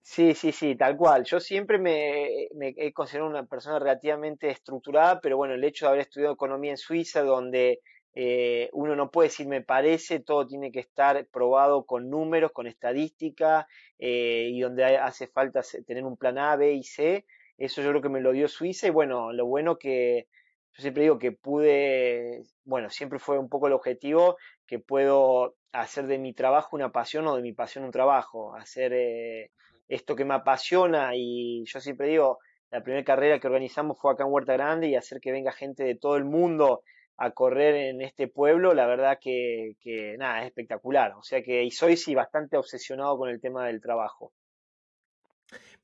[0.01, 1.23] Sí, sí, sí, tal cual.
[1.23, 5.89] Yo siempre me, me, he considerado una persona relativamente estructurada, pero bueno, el hecho de
[5.89, 7.81] haber estudiado economía en Suiza, donde
[8.13, 12.67] eh, uno no puede decir me parece, todo tiene que estar probado con números, con
[12.67, 13.67] estadística,
[13.99, 17.25] eh, y donde hace falta tener un plan A, B y C.
[17.57, 20.27] Eso yo creo que me lo dio Suiza y bueno, lo bueno que
[20.73, 26.07] yo siempre digo que pude, bueno, siempre fue un poco el objetivo, que puedo hacer
[26.07, 29.51] de mi trabajo una pasión o de mi pasión un trabajo, hacer eh,
[29.87, 32.39] esto que me apasiona y yo siempre digo,
[32.71, 35.83] la primera carrera que organizamos fue acá en Huerta Grande y hacer que venga gente
[35.83, 36.83] de todo el mundo
[37.23, 39.75] a correr en este pueblo, la verdad que,
[40.17, 41.13] nada, es espectacular.
[41.13, 44.33] O sea que soy sí bastante obsesionado con el tema del trabajo.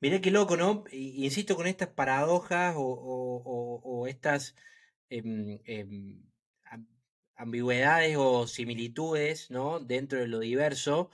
[0.00, 0.82] Mirá qué loco, ¿no?
[0.90, 4.56] Insisto con estas paradojas o, estas
[5.10, 6.24] em, em,
[7.36, 9.78] ambigüedades o similitudes, ¿no?
[9.78, 11.10] Dentro de lo diverso.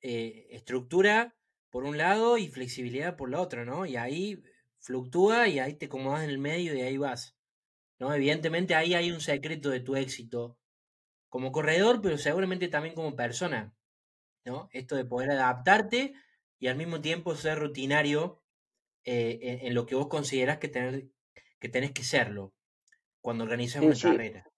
[0.00, 1.36] Eh, estructura
[1.70, 3.86] por un lado y flexibilidad por la otra, ¿no?
[3.86, 4.42] Y ahí
[4.80, 7.36] fluctúa y ahí te acomodas en el medio y ahí vas.
[8.02, 8.12] ¿No?
[8.12, 10.58] Evidentemente ahí hay un secreto de tu éxito
[11.28, 13.72] como corredor, pero seguramente también como persona,
[14.44, 14.68] ¿no?
[14.72, 16.12] Esto de poder adaptarte
[16.58, 18.42] y al mismo tiempo ser rutinario
[19.04, 21.04] eh, en, lo que vos considerás que, tener,
[21.60, 22.52] que tenés que serlo
[23.20, 24.50] cuando organizas una carrera.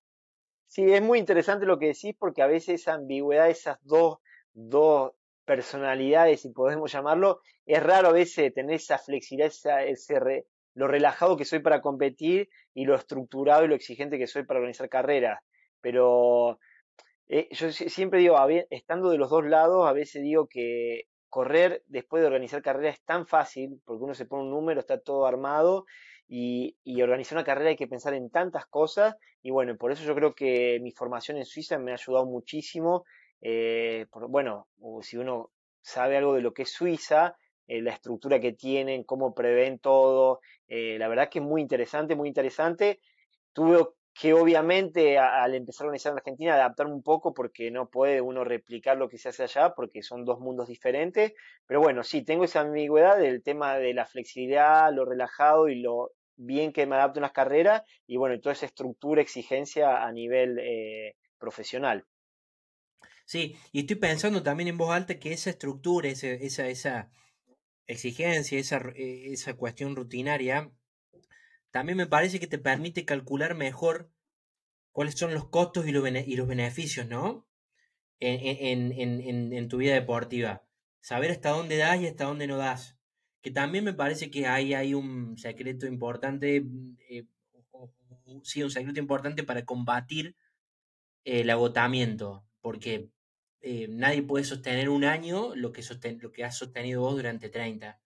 [0.67, 4.21] Sí, es muy interesante lo que decís porque a veces esa ambigüedad, esas dos,
[4.55, 5.13] dos
[5.45, 9.53] personalidades, si podemos llamarlo, es raro a veces tener esa flexibilidad,
[9.87, 10.19] ese
[10.75, 14.61] lo relajado que soy para competir y lo estructurado y lo exigente que soy para
[14.61, 15.41] organizar carreras.
[15.81, 16.59] Pero
[17.29, 18.37] Eh, yo siempre digo,
[18.71, 23.03] estando de los dos lados, a veces digo que correr después de organizar carrera es
[23.03, 25.85] tan fácil, porque uno se pone un número, está todo armado,
[26.29, 30.15] y, organizar una carrera hay que pensar en tantas cosas, y bueno, por eso yo
[30.15, 33.05] creo que mi formación en Suiza me ha ayudado muchísimo.
[33.41, 34.69] Eh, bueno,
[35.03, 35.51] si uno
[35.83, 40.41] sabe algo de lo que es Suiza, eh, la estructura que tienen, cómo prevén todo,
[40.69, 43.01] la verdad que es muy interesante, muy interesante.
[43.53, 48.21] Tuve que obviamente al empezar a organizar en Argentina adaptar un poco porque no puede
[48.21, 51.33] uno replicar lo que se hace allá porque son dos mundos diferentes,
[51.67, 56.13] pero bueno, sí, tengo esa ambigüedad del tema de la flexibilidad, lo relajado y lo
[56.37, 60.61] bien que me adapto a las carreras y bueno, toda esa estructura, exigencia a nivel
[60.61, 62.07] eh, profesional.
[63.25, 67.11] Sí, y estoy pensando también en voz alta que esa estructura, esa, esa
[67.87, 70.71] exigencia, esa, eh, esa cuestión rutinaria,
[71.71, 74.11] también me parece que te permite calcular mejor
[74.93, 76.05] cuáles son los costos y los,
[76.49, 77.49] beneficios, ¿no?
[78.21, 80.63] En, tu vida deportiva.
[81.01, 82.97] Saber hasta dónde das y hasta dónde no das.
[83.43, 86.65] Que también me parece que ahí hay un secreto importante,
[87.11, 87.27] eh,
[88.45, 90.37] sí, un secreto importante para combatir
[91.25, 93.11] el agotamiento, porque
[93.67, 95.83] eh, nadie puede sostener un año lo que,
[96.21, 97.99] lo que has sostenido vos durante 30.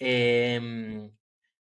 [0.00, 1.10] Eh,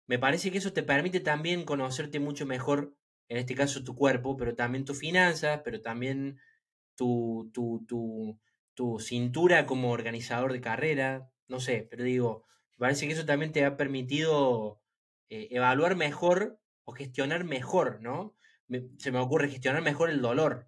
[0.07, 2.95] me parece que eso te permite también conocerte mucho mejor,
[3.29, 6.39] en este caso tu cuerpo, pero también tus finanzas, pero también
[6.95, 8.39] tu, tu, tu,
[8.73, 12.45] tu cintura como organizador de carrera, no sé, pero digo,
[12.77, 14.81] me parece que eso también te ha permitido
[15.29, 18.35] eh, evaluar mejor o gestionar mejor, ¿no?
[18.97, 20.66] se me ocurre gestionar mejor el dolor,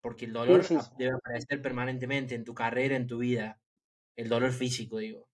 [0.00, 0.64] porque el dolor
[0.96, 3.60] debe aparecer permanentemente en tu carrera, en tu vida,
[4.16, 5.28] el dolor físico, digo.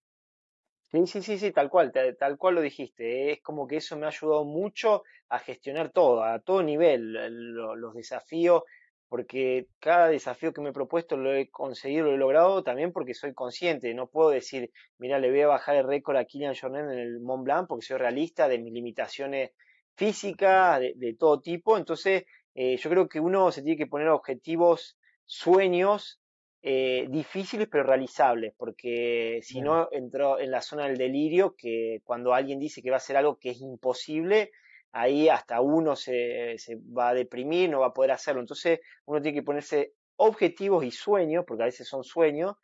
[0.94, 3.32] Sí, sí, sí, sí, tal cual, tal, cual lo dijiste.
[3.32, 7.94] Es como que eso me ha ayudado mucho a gestionar todo, a todo nivel, los
[7.94, 8.62] desafíos,
[9.08, 13.14] porque cada desafío que me he propuesto lo he conseguido, lo he logrado también porque
[13.14, 13.92] soy consciente.
[13.94, 17.20] No puedo decir, mira, le voy a bajar el récord a Kylian Jornet en el
[17.20, 19.50] Mont Blanc porque soy realista de mis limitaciones
[19.96, 21.76] físicas, de, todo tipo.
[21.76, 22.24] Entonces,
[22.54, 26.20] eh, yo creo que uno se tiene que poner objetivos, sueños
[26.62, 32.32] eh, difíciles pero realizables, porque si no entro en la zona del delirio, que cuando
[32.32, 34.50] alguien dice que va a hacer algo que es imposible,
[34.92, 36.56] ahí hasta uno se,
[36.96, 38.40] va a deprimir, no va a poder hacerlo.
[38.40, 42.54] Entonces uno tiene que ponerse objetivos y sueños, porque a veces son sueños,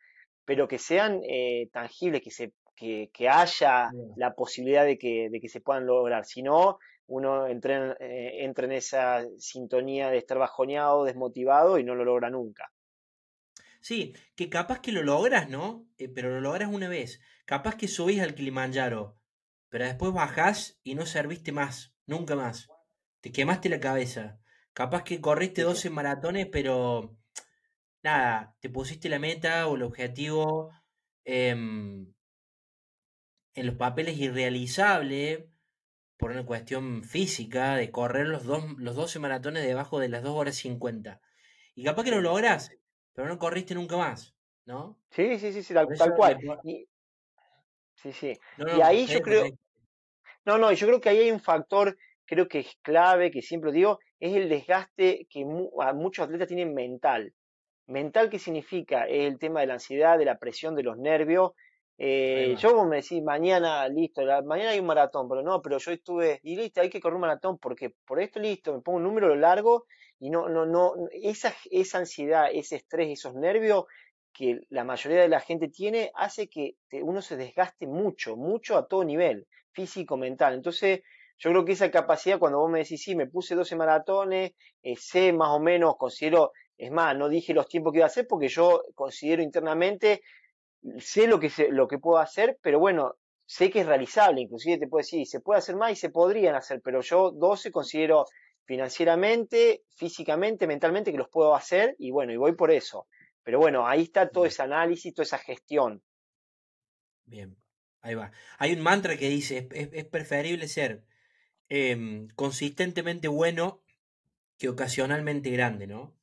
[0.45, 5.49] pero que sean eh, tangibles, que, se, que, haya la posibilidad de que, de que
[5.49, 6.25] se puedan lograr.
[6.25, 6.79] Si no,
[7.11, 12.05] uno entra en, eh, entra en esa sintonía de estar bajoneado, desmotivado y no lo
[12.05, 12.71] logra nunca.
[13.81, 15.87] Sí, que capaz que lo logras, ¿no?
[15.97, 17.19] Eh, pero lo logras una vez.
[17.45, 19.17] Capaz que subís al Kilimanjaro,
[19.69, 22.69] pero después bajás y no serviste más, nunca más.
[23.19, 24.39] Te quemaste la cabeza.
[24.73, 27.17] Capaz que corriste 12 maratones, pero
[28.03, 30.71] nada, te pusiste la meta o el objetivo
[31.25, 32.13] em,
[33.53, 35.50] en los papeles irrealizable
[36.21, 40.33] por una cuestión física de correr los, dos, los 12 maratones debajo de las 2
[40.33, 41.19] horas 50.
[41.73, 42.71] Y capaz que lo logras,
[43.13, 44.99] pero no corriste nunca más, ¿no?
[45.09, 46.37] Sí, sí, sí, sí tal, cual.
[47.95, 48.39] sí, sí.
[48.77, 49.45] y ahí yo creo...
[50.45, 53.71] No, no, yo creo que ahí hay un factor, creo que es clave, que siempre
[53.71, 57.33] digo, es el desgaste que muchos atletas tienen mental.
[57.87, 59.05] Mental, ¿qué significa?
[59.05, 61.53] Es el tema de la ansiedad, de la presión de los nervios.
[61.97, 66.39] Eh, yo me decís, mañana, listo, mañana hay un maratón, pero no, pero yo estuve,
[66.43, 69.35] y listo, hay que correr un maratón, porque por esto, listo, me pongo un número
[69.35, 69.85] largo
[70.19, 73.85] y no, no, no, esa, esa ansiedad, ese estrés, esos nervios
[74.33, 78.87] que la mayoría de la gente tiene, hace que uno se desgaste mucho, mucho a
[78.87, 80.53] todo nivel, físico, mental.
[80.53, 81.01] Entonces,
[81.37, 84.95] yo creo que esa capacidad, cuando vos me decís, sí, me puse 12 maratones, eh,
[84.95, 88.27] sé más o menos, considero, es más, no dije los tiempos que iba a hacer
[88.27, 90.21] porque yo considero internamente,
[90.99, 93.15] sé lo que, lo que puedo hacer, pero bueno,
[93.45, 96.55] sé que es realizable, inclusive te puedo decir, se puede hacer más y se podrían
[96.55, 98.25] hacer, pero yo 12 considero
[98.65, 103.07] financieramente, físicamente, mentalmente que los puedo hacer y bueno, y voy por eso.
[103.43, 106.01] Pero bueno, ahí está todo ese análisis, toda esa gestión.
[107.25, 107.57] Bien,
[108.01, 108.31] ahí va.
[108.57, 111.03] Hay un mantra que dice, es, preferible ser
[111.69, 113.83] em, consistentemente bueno
[114.57, 116.15] que ocasionalmente grande, ¿no?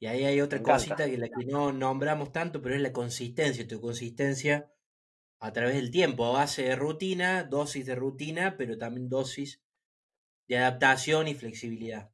[0.00, 3.68] Y ahí hay otra cosita que la que no nombramos tanto, pero es la consistencia,
[3.68, 4.72] tu consistencia
[5.40, 9.62] a través del tiempo, a base de rutina, dosis de rutina, pero también dosis
[10.48, 12.10] de adaptación y flexibilidad.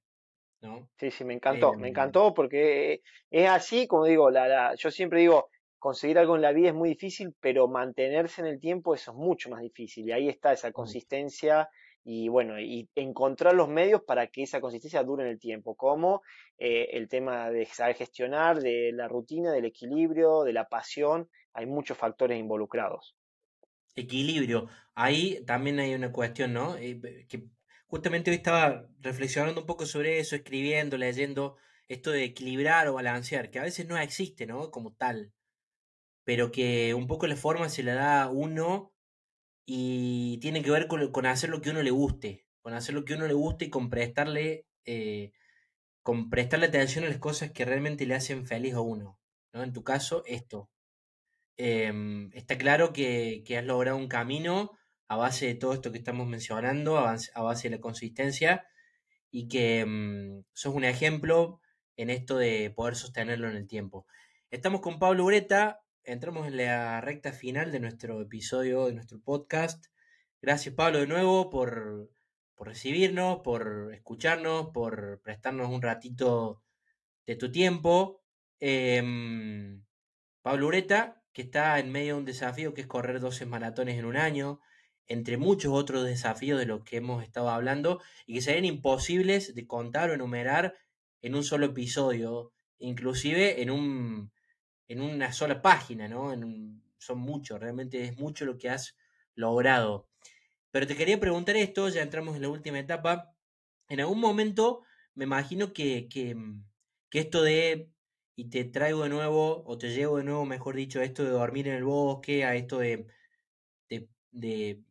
[0.60, 0.90] ¿no?
[0.98, 5.20] Sí, sí, me encantó, me em, encantó porque es así, como digo, la, yo siempre
[5.20, 5.48] digo,
[5.78, 9.16] conseguir algo en la vida es muy difícil, pero mantenerse en el tiempo eso es
[9.16, 11.68] mucho más difícil y ahí está esa consistencia
[12.08, 16.22] y bueno, y encontrar los medios para que esa consistencia dure en el tiempo, como
[16.56, 21.66] eh, el tema de saber gestionar, de la rutina, del equilibrio, de la pasión, hay
[21.66, 23.16] muchos factores involucrados.
[23.96, 26.76] Equilibrio, ahí también hay una cuestión, ¿no?
[26.76, 27.42] Eh, que
[27.88, 31.56] justamente hoy estaba reflexionando un poco sobre eso, escribiendo, leyendo
[31.88, 34.70] esto de equilibrar o balancear, que a veces no existe, ¿no?
[34.70, 35.32] Como tal,
[36.22, 38.92] pero que un poco la forma se la da uno
[39.66, 43.14] y tiene que ver con, hacer lo que uno le guste, con hacer lo que
[43.14, 45.32] uno le guste y con prestarle, eh,
[46.02, 49.18] con prestarle atención a las cosas que realmente le hacen feliz a uno.
[49.52, 49.64] ¿no?
[49.64, 50.70] En tu caso, esto.
[51.56, 54.70] Em, está claro que, has logrado un camino
[55.08, 58.66] a base de todo esto que estamos mencionando, a base, de la consistencia,
[59.30, 61.60] y que em, sos un ejemplo
[61.96, 64.06] en esto de poder sostenerlo en el tiempo.
[64.50, 69.86] Estamos con Pablo Ureta, entramos en la recta final de nuestro episodio, de nuestro podcast.
[70.40, 72.10] Gracias Pablo de nuevo por,
[72.58, 76.62] recibirnos, por escucharnos, por prestarnos un ratito
[77.26, 78.22] de tu tiempo.
[78.60, 79.84] Em,
[80.42, 84.04] Pablo Ureta, que está en medio de un desafío que es correr 12 maratones en
[84.04, 84.60] un año,
[85.08, 89.66] entre muchos otros desafíos de los que hemos estado hablando y que serían imposibles de
[89.66, 90.76] contar o enumerar
[91.20, 94.30] en un solo episodio, inclusive en un
[94.88, 96.32] en una sola página, ¿no?
[96.98, 98.96] son muchos, realmente es mucho lo que has
[99.34, 100.08] logrado.
[100.70, 103.34] Pero te quería preguntar esto, ya entramos en la última etapa.
[103.88, 104.82] En algún momento
[105.14, 106.64] me imagino que, que, mm,
[107.12, 107.90] esto de,
[108.36, 111.68] y te traigo de nuevo, o te llevo de nuevo, mejor dicho, esto de dormir
[111.68, 113.06] en el bosque, a esto de,
[114.32, 114.82] de,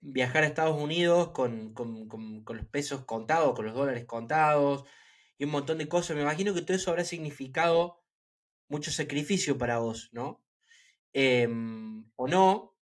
[0.00, 4.84] viajar a Estados Unidos con, con, con, los pesos contados, con los dólares contados,
[5.38, 6.16] y un montón de cosas.
[6.16, 8.01] Me imagino que todo eso habrá significado
[8.68, 10.42] mucho sacrificio para vos, ¿no?
[11.12, 12.76] Em, o no,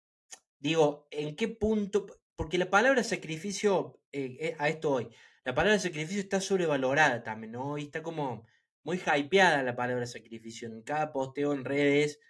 [0.59, 2.07] digo, ¿en qué punto?
[2.37, 5.09] Porque la palabra sacrificio, eh, eh, a esto hoy,
[5.45, 7.79] la palabra sacrificio está sobrevalorada también, ¿no?
[7.79, 8.47] Y está como
[8.85, 10.69] muy hypeada la palabra sacrificio.
[10.69, 12.21] En cada posteo en redes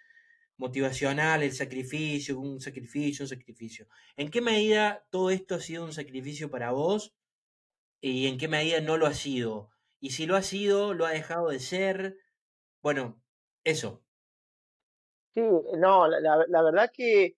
[0.57, 3.87] motivacional, el sacrificio, un sacrificio, un sacrificio.
[4.17, 7.15] ¿En qué medida todo esto ha sido un sacrificio para vos?
[8.01, 9.69] ¿Y en qué medida no lo ha sido?
[10.01, 12.17] Y si lo ha sido, lo ha dejado de ser.
[12.81, 13.21] Bueno,
[13.63, 14.01] eso.
[15.33, 15.41] Sí,
[15.77, 17.35] no, la, verdad que,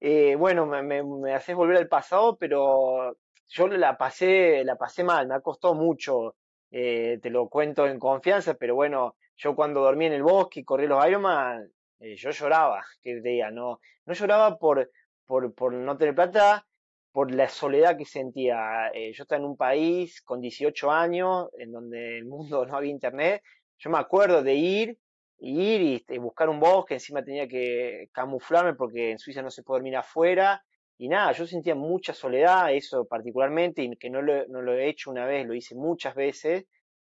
[0.00, 3.16] eh, bueno, me, me, haces volver al pasado, pero
[3.48, 6.36] yo la pasé, la pasé mal, me ha costado mucho,
[6.70, 10.64] eh, te lo cuento en confianza, pero bueno, yo cuando dormí en el bosque y
[10.64, 14.90] corrí los Ironman, eh, yo lloraba, que diga, no, no lloraba por,
[15.26, 16.66] por, por no tener plata,
[17.10, 18.92] por la soledad que sentía.
[18.94, 23.42] yo estaba en un país con 18 años, en donde el mundo no había internet,
[23.78, 24.98] yo me acuerdo de ir
[25.40, 29.62] ir y, este, buscar un bosque, encima tenía que camuflarme porque en Suiza no se
[29.62, 30.62] puede dormir afuera.
[30.98, 35.26] Y nada, yo sentía mucha soledad, eso particularmente, y que no lo, he hecho una
[35.26, 36.64] vez, lo hice muchas veces,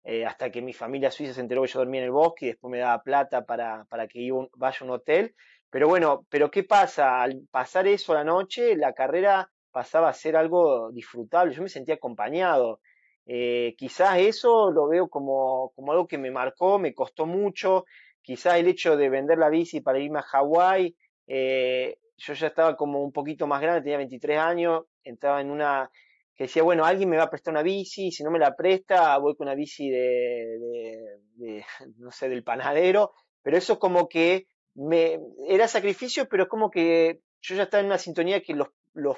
[0.06, 2.50] eh, hasta que mi familia suiza se enteró que yo dormía en el bosque y
[2.50, 5.36] después me daba plata para, para que iba vaya a un hotel.
[5.70, 7.22] Pero bueno, pero ¿qué pasa?
[7.22, 11.96] Al pasar eso la noche, la carrera pasaba a ser algo disfrutable, yo me sentía
[11.96, 12.80] acompañado.
[13.26, 17.86] Eh, quizás eso lo veo como, como algo que me marcó, me costó mucho,
[18.24, 20.96] quizá el hecho de vender la bici para irme a Hawái,
[21.28, 25.92] eh, yo ya estaba como un poquito más grande, tenía 23 años, entraba en una
[26.36, 29.16] que decía, bueno, alguien me va a prestar una bici, si no me la presta,
[29.20, 31.20] voy con una bici de,
[31.98, 33.14] no sé, del panadero,
[33.44, 37.98] pero eso como que me, era sacrificio, pero como que yo ya estaba en una
[37.98, 39.18] sintonía que los, los,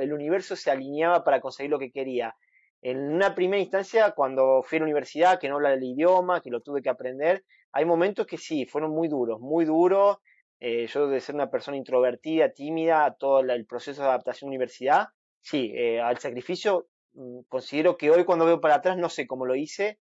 [0.00, 2.34] el universo se alineaba para conseguir lo que quería.
[2.82, 6.50] En una primera instancia, cuando fui a la universidad, que no hablaba el idioma, que
[6.50, 10.18] lo tuve que aprender, hay momentos que sí, fueron muy duros, muy duros.
[10.60, 14.56] Eh, yo de ser una persona introvertida, tímida, todo el proceso de adaptación a la
[14.56, 15.06] universidad,
[15.40, 19.46] sí, eh, al sacrificio, mm, considero que hoy cuando veo para atrás no sé cómo
[19.46, 19.98] lo hice.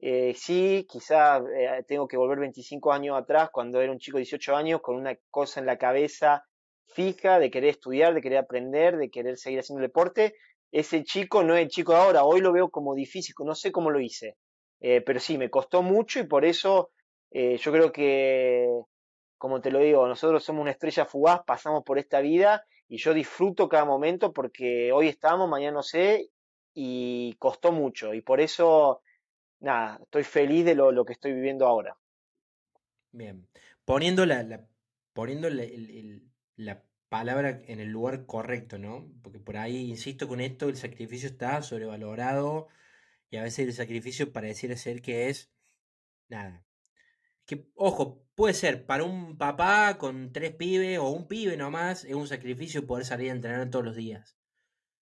[0.00, 1.42] Eh, sí, quizá
[1.88, 5.16] tengo que volver 25 años atrás, cuando era un chico de 18 años, con una
[5.30, 6.44] cosa en la cabeza
[6.86, 10.36] fija de querer estudiar, de querer aprender, de querer seguir haciendo deporte.
[10.70, 13.72] Ese chico no es el chico de ahora, hoy lo veo como difícil, no sé
[13.72, 14.36] cómo lo hice.
[14.80, 16.90] pero sí, me costó mucho y por eso
[17.30, 18.68] eh, yo creo que,
[19.36, 23.12] como te lo digo, nosotros somos una estrella fugaz, pasamos por esta vida y yo
[23.14, 26.30] disfruto cada momento porque hoy estamos, mañana no sé,
[26.74, 28.14] y costó mucho.
[28.14, 29.02] Y por eso,
[29.60, 31.96] nada, estoy feliz de lo, que estoy viviendo ahora.
[33.12, 33.46] Bien,
[33.84, 34.66] poniendo la,
[35.12, 39.10] poniendo la palabra en el lugar correcto, ¿no?
[39.22, 42.68] Porque por ahí, insisto con esto, el sacrificio está sobrevalorado
[43.30, 45.50] y a veces el sacrificio pareciera ser que es,
[46.28, 46.64] nada,
[47.48, 52.14] que, ojo, puede ser para un papá con tres pibes o un pibe nomás, es
[52.14, 54.36] un sacrificio poder salir a entrenar todos los días.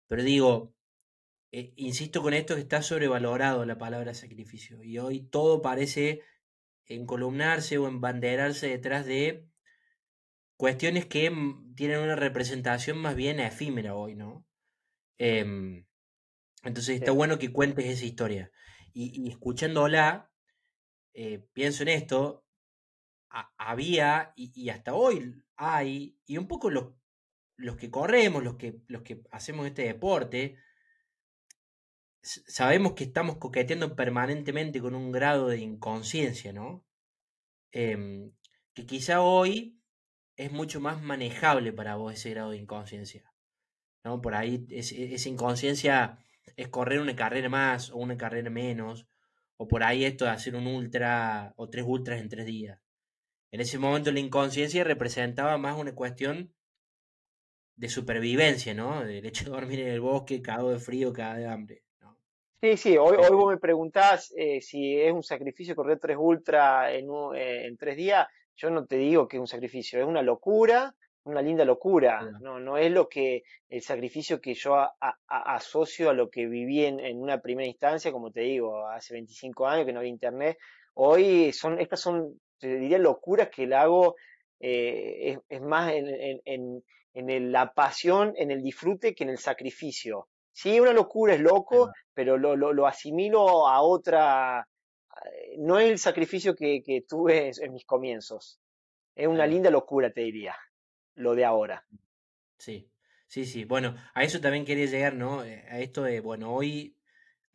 [0.07, 0.75] Pero digo,
[1.51, 4.83] eh, insisto con esto que está sobrevalorado la palabra sacrificio.
[4.83, 6.23] Y hoy todo parece
[6.87, 9.47] encolumnarse o embanderarse detrás de
[10.57, 14.47] cuestiones que mm, tienen una representación más bien efímera hoy, ¿no?
[15.19, 15.85] Em,
[16.63, 18.51] entonces está bueno que cuentes esa historia.
[18.93, 20.30] Y, escuchándola,
[21.13, 22.45] eh, pienso en esto,
[23.57, 26.93] había y, hasta hoy hay, y un poco los,
[27.55, 30.57] los que corremos, los que, los que hacemos este deporte,
[32.21, 36.85] sabemos que estamos coqueteando permanentemente con un grado de inconsciencia, ¿no?
[37.71, 38.33] Em,
[38.73, 39.81] que quizá hoy
[40.35, 43.23] es mucho más manejable para vos ese grado de inconsciencia.
[44.03, 44.21] ¿no?
[44.21, 46.17] Por ahí esa inconsciencia
[46.55, 49.07] es correr una carrera más o una carrera menos,
[49.61, 52.79] o por ahí esto de hacer un ultra o tres ultras en tres días.
[53.51, 56.51] En ese momento la inconsciencia representaba más una cuestión
[57.75, 59.05] de supervivencia, ¿no?
[59.05, 61.83] Del hecho de dormir en el bosque, cagado de frío, cagado de hambre.
[62.59, 66.91] Sí, sí, hoy, hoy vos me preguntás eh, si es un sacrificio correr tres ultra
[66.91, 68.27] en, eh, en tres días.
[68.55, 72.21] Yo no te digo que es un sacrificio, es una locura, una linda locura.
[72.41, 74.75] No, no es lo que el sacrificio que yo
[75.27, 79.67] asocio a lo que viví en, en, una primera instancia, como te digo, hace 25
[79.67, 80.57] años que no había internet.
[80.93, 84.15] Hoy son, estas son, te diría, locuras que la hago,
[84.59, 89.37] eh, es, es, más en, en, en, la pasión, en el disfrute que en el
[89.37, 90.27] sacrificio.
[90.53, 94.67] Sí, una locura, es loco, pero lo, lo, lo, asimilo a otra.
[95.25, 98.59] Eh, no es el sacrificio que, que tuve en mis comienzos.
[99.15, 100.55] Es una linda locura, te diría,
[101.15, 101.85] lo de ahora.
[102.57, 102.89] Sí,
[103.27, 103.65] sí, sí.
[103.65, 105.43] Bueno, a eso también quería llegar, ¿no?
[105.43, 106.97] Eh, a esto de, bueno, hoy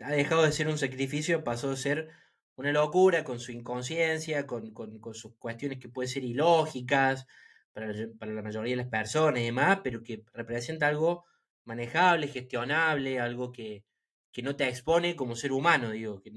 [0.00, 2.10] ha dejado de ser un sacrificio, pasó a ser
[2.56, 7.26] una locura con su inconsciencia, con, con, sus cuestiones que pueden ser ilógicas
[7.72, 11.24] para, para la mayoría de las personas y demás, pero que representa algo
[11.64, 13.84] manejable, gestionable, algo que,
[14.32, 16.30] que no te expone como ser humano, digo, que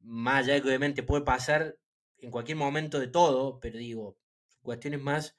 [0.00, 1.76] más allá de que obviamente puede pasar
[2.18, 4.18] en cualquier momento de todo, pero digo,
[4.62, 5.34] cuestiones más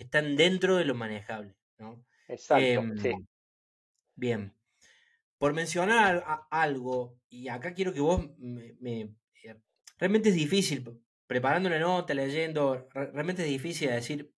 [0.00, 2.02] que están dentro de lo manejable, ¿no?
[2.26, 3.08] Exacto, sí.
[3.08, 3.26] Em,
[4.14, 4.54] bien.
[5.36, 9.60] Por mencionar algo, y acá quiero que vos me, eh,
[9.98, 14.32] realmente es difícil, preparando una nota, leyendo, realmente es difícil decir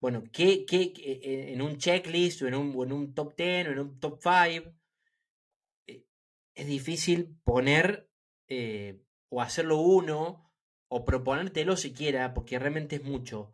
[0.00, 3.70] bueno, ¿qué, qué, e, en un checklist o en un, en un top 10 o
[3.72, 4.72] en un top 5?
[5.88, 6.04] Eh,
[6.54, 8.08] es difícil poner
[8.46, 10.52] eh, o hacerlo uno
[10.86, 13.52] o proponértelo siquiera, porque realmente es mucho.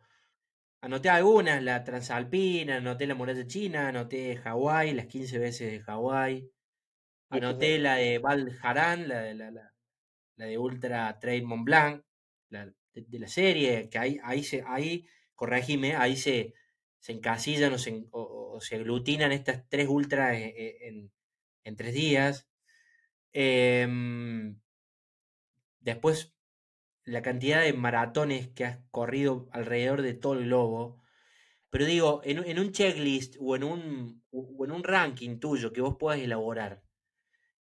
[0.85, 6.51] Anoté algunas, la Transalpina, anoté la muralla china, anoté Hawái, las 15 veces de Hawái.
[7.31, 9.73] Anoté la de Val Haran, la de, la, la,
[10.37, 12.05] de Ultra Trail Mont Blanc,
[12.51, 16.53] la, de, la serie, que ahí, ahí, se, ahí corregime, ahí se,
[16.99, 21.11] se encasillan o se, o, se, aglutinan estas tres ultras e, e, en,
[21.65, 22.47] en, tres días.
[23.33, 24.61] Em,
[25.81, 26.34] después,
[27.05, 31.03] la cantidad de maratones que has corrido alrededor de todo el globo.
[31.71, 35.81] Pero digo, en, en un checklist o en un, o en un ranking tuyo que
[35.81, 36.83] vos puedas elaborar.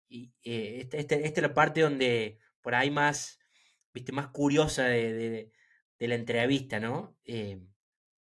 [0.09, 3.39] Y eh, esta, esta, esta, es la parte donde por ahí más,
[3.93, 5.51] viste, más curiosa de,
[5.99, 7.17] de, la entrevista, ¿no?
[7.25, 7.61] Eh,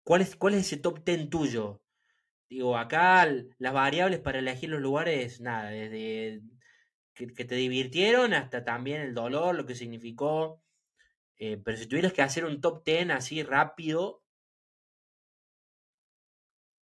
[0.03, 1.82] ¿cuál, es, ¿Cuál es ese top ten tuyo?
[2.49, 6.41] Digo, acá las variables para elegir los lugares, nada, desde
[7.14, 10.61] que, te divirtieron hasta también el dolor, lo que significó.
[11.38, 14.21] Eh, pero si tuvieras que hacer un top ten así rápido.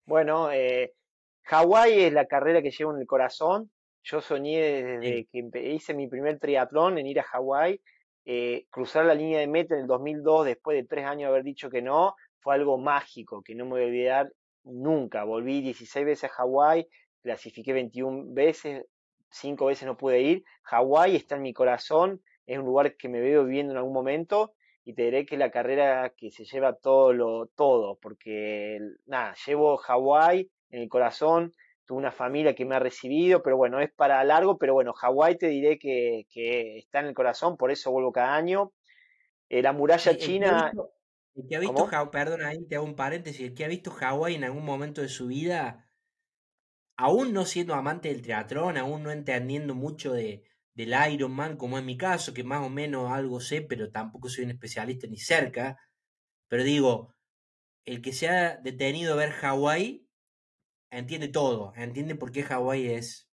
[0.05, 0.93] Bueno, eh,
[1.43, 3.71] Hawái es la carrera que llevo en el corazón.
[4.03, 7.79] Yo soñé desde que hice mi primer triatlón en ir a Hawái
[8.25, 11.43] eh, cruzar la línea de meta en el 2002 después de tres años de haber
[11.43, 14.33] dicho que no, fue algo mágico que no me voy a olvidar
[14.63, 15.23] nunca.
[15.23, 16.87] Volví 16 veces a Hawái,
[17.23, 18.85] clasifiqué 21 veces,
[19.31, 20.43] 5 veces no pude ir.
[20.63, 24.53] Hawái está en mi corazón, es un lugar que me veo viviendo en algún momento
[24.83, 29.77] y te diré que la carrera que se lleva todo lo todo, porque nada, llevo
[29.77, 31.53] Hawái en el corazón,
[31.91, 35.47] una familia que me ha recibido, pero bueno, es para largo, pero bueno, Hawái te
[35.47, 36.25] diré que,
[36.77, 38.71] está en el corazón, por eso vuelvo cada año.
[39.49, 40.71] Eh, la muralla china...
[41.33, 44.35] El que ha visto, perdón, ahí te hago un paréntesis, el que ha visto Hawái
[44.35, 45.89] en algún momento de su vida,
[46.97, 50.43] aún no siendo amante del triatlón, aún no entendiendo mucho de,
[50.86, 54.45] del Ironman, como en mi caso, que más o menos algo sé, pero tampoco soy
[54.45, 55.77] un especialista ni cerca,
[56.47, 57.13] pero digo,
[57.86, 60.07] el que se ha detenido a ver Hawái
[60.89, 63.29] entiende todo, entiende por qué Hawái es,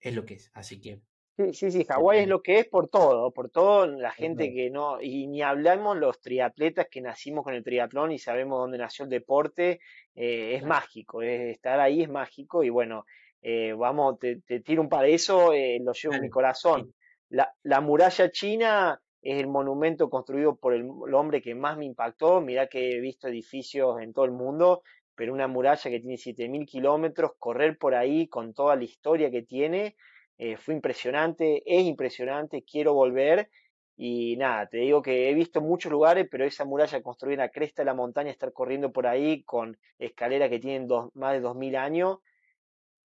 [0.00, 0.50] es lo que es.
[0.54, 1.02] Así que.
[1.36, 4.70] Sí, sí, sí, Hawái es lo que es por todo, por todo la gente que
[4.70, 9.04] no, y ni hablamos los triatletas que nacimos con el triatlón y sabemos dónde nació
[9.04, 9.80] el deporte,
[10.14, 13.04] eh, es mágico, estar ahí es mágico y bueno,
[13.42, 16.94] eh, vamos, te, tiro un par de eso, eh, lo llevo en mi corazón.
[17.28, 20.84] La, la, muralla china es el monumento construido por el,
[21.14, 22.40] hombre que más me impactó.
[22.40, 24.82] Mirá que he visto edificios en todo el mundo,
[25.14, 29.42] pero una muralla que tiene 7.000 kilómetros, correr por ahí con toda la historia que
[29.42, 29.96] tiene,
[30.38, 33.50] eh, fue impresionante, es impresionante, quiero volver.
[33.96, 37.50] Y nada, te digo que he visto muchos lugares, pero esa muralla construida en la
[37.50, 41.42] cresta de la montaña, estar corriendo por ahí con escaleras que tienen dos, más de
[41.42, 42.18] 2.000 años,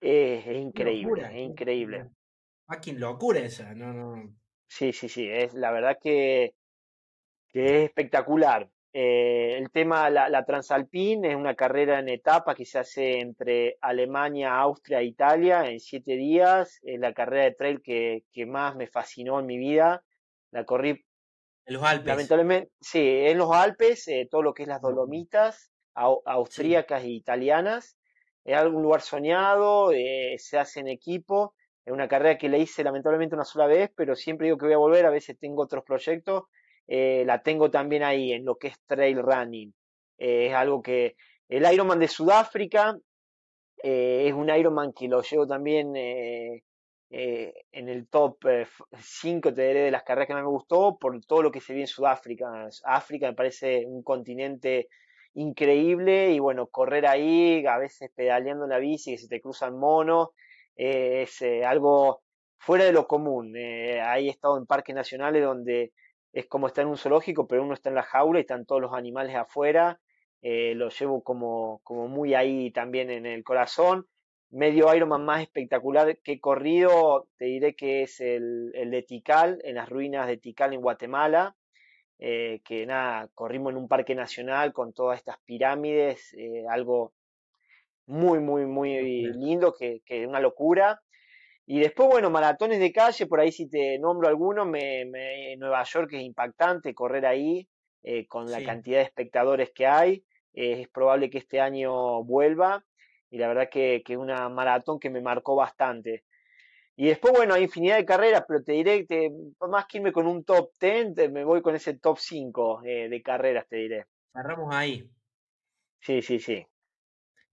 [0.05, 2.11] es, increíble, es increíble.
[2.67, 4.35] Fucking locura esa, no, no.
[4.67, 6.55] Sí, sí, sí, es la verdad que,
[7.49, 8.69] que es espectacular.
[8.93, 13.77] Eh, el tema, la, la Transalpine es una carrera en etapa que se hace entre
[13.81, 16.81] Alemania, Austria e Italia en siete días.
[16.83, 20.05] Es la carrera de trail que, que más me fascinó en mi vida.
[20.53, 21.05] La corrí.
[21.67, 22.07] En los Alpes.
[22.07, 27.97] Lamentablemente, sí, en los Alpes, eh, todo lo que es las Dolomitas, austríacas e italianas
[28.45, 31.55] es algún lugar soñado, eh, se hace en equipo.
[31.85, 34.75] Es una carrera que la hice lamentablemente una sola vez, pero siempre digo que voy
[34.75, 35.07] a volver.
[35.07, 36.45] A veces tengo otros proyectos.
[36.87, 39.73] Eh, la tengo también ahí en lo que es trail running.
[40.19, 41.17] Eh, es algo que.
[41.49, 42.97] El Ironman de Sudáfrica
[43.83, 46.63] es un Ironman que lo llevo también en
[47.11, 48.39] el top
[48.99, 51.75] 5, te diré, de las carreras que más me gustó, por todo lo que se
[51.75, 52.67] ve en Sudáfrica.
[52.85, 54.89] África me parece un continente
[55.35, 60.31] increíble y bueno, correr ahí, a veces pedaleando la bici, que se te cruzan monos,
[60.77, 62.23] eh, es eh, algo
[62.59, 63.55] fuera de lo común.
[63.57, 65.93] Eh, ahí he estado en parques nacionales donde
[66.33, 68.81] es como estar en un zoológico, pero uno está en la jaula y están todos
[68.83, 70.01] los animales afuera.
[70.43, 74.07] lo llevo como, como muy ahí también en el corazón.
[74.51, 79.61] Medio Ironman más espectacular que he corrido, te diré que es el, el de Tikal,
[79.65, 81.57] en las ruinas de Tikal en Guatemala.
[82.19, 87.13] Eh, que nada, corrimos en un parque nacional con todas estas pirámides, eh, algo
[88.07, 91.03] muy, muy, muy lindo, que, que una locura.
[91.67, 96.13] Y después, bueno, maratones de calle, por ahí si te nombro alguno, me, Nueva York
[96.13, 97.67] es impactante correr ahí,
[98.03, 100.25] eh, con la cantidad de espectadores que hay.
[100.53, 102.85] es probable que este año vuelva.
[103.31, 106.25] Y la verdad que es una maratón que me marcó bastante.
[106.97, 109.31] Y después, bueno, hay infinidad de carreras, pero te diré que
[109.69, 113.23] más que irme con un top 10, me voy con ese top 5 eh, de
[113.23, 114.07] carreras, te diré.
[114.33, 115.11] Cerramos ahí.
[116.01, 116.65] Sí, sí, sí.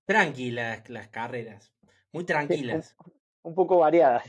[0.05, 1.73] Tranquilas las carreras,
[2.11, 2.95] muy tranquilas.
[3.41, 4.25] un, poco variadas.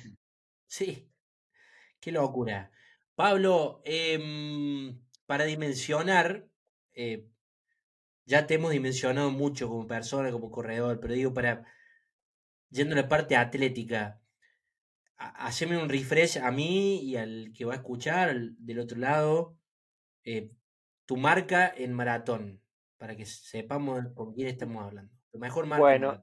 [0.67, 1.11] Sí,
[2.01, 2.71] qué locura.
[3.15, 6.47] Pablo, em, para dimensionar,
[6.95, 7.27] eh,
[8.25, 11.67] ya te hemos dimensionado mucho como persona, como corredor, pero digo, para,
[12.71, 14.22] yendo a la parte atlética,
[15.37, 19.57] haceme un refresh a mí y al que va a escuchar del otro lado
[20.25, 20.51] eh,
[21.07, 22.61] tu marca en maratón,
[22.97, 25.13] para que sepamos con quién estamos hablando.
[25.31, 26.23] Tu mejor marca bueno,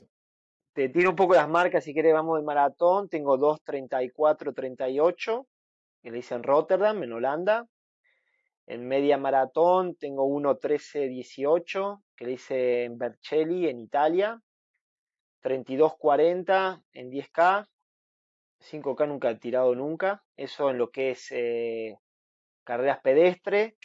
[0.73, 3.09] Te tiro un poco las marcas si quieres, vamos de maratón.
[3.09, 5.47] Tengo 2.34.38,
[6.01, 7.67] que le hice en Rotterdam, en Holanda.
[8.67, 14.41] En media maratón tengo 1.13.18, que le hice en Vercelli, en Italia.
[15.41, 17.67] 32.40 en 10K,
[18.59, 20.23] 5K nunca he tirado nunca.
[20.35, 21.97] Eso en lo que es eh,
[22.63, 23.77] carreras pedestre.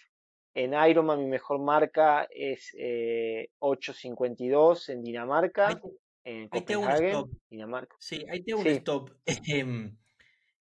[0.55, 5.81] En Ironman mi mejor marca es 8.52 eh, en Dinamarca.
[6.25, 7.97] en Copenhagen, Dinamarca.
[7.99, 9.11] Sí, ahí tengo un stop.
[9.47, 9.97] Em,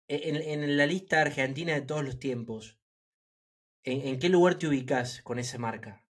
[0.07, 2.79] en, en, la lista argentina de todos los tiempos,
[3.85, 6.05] ¿en, qué lugar te ubicas con esa marca?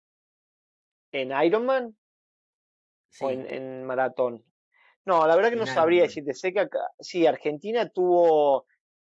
[1.13, 1.97] ¿En Ironman?
[3.11, 3.25] Sí.
[3.25, 4.45] ¿O en, en maratón?
[5.07, 6.35] No, la verdad que no sabría decirte.
[6.35, 8.67] Sé que acá, sí, Argentina tuvo,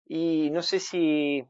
[0.07, 1.45] y no sé si,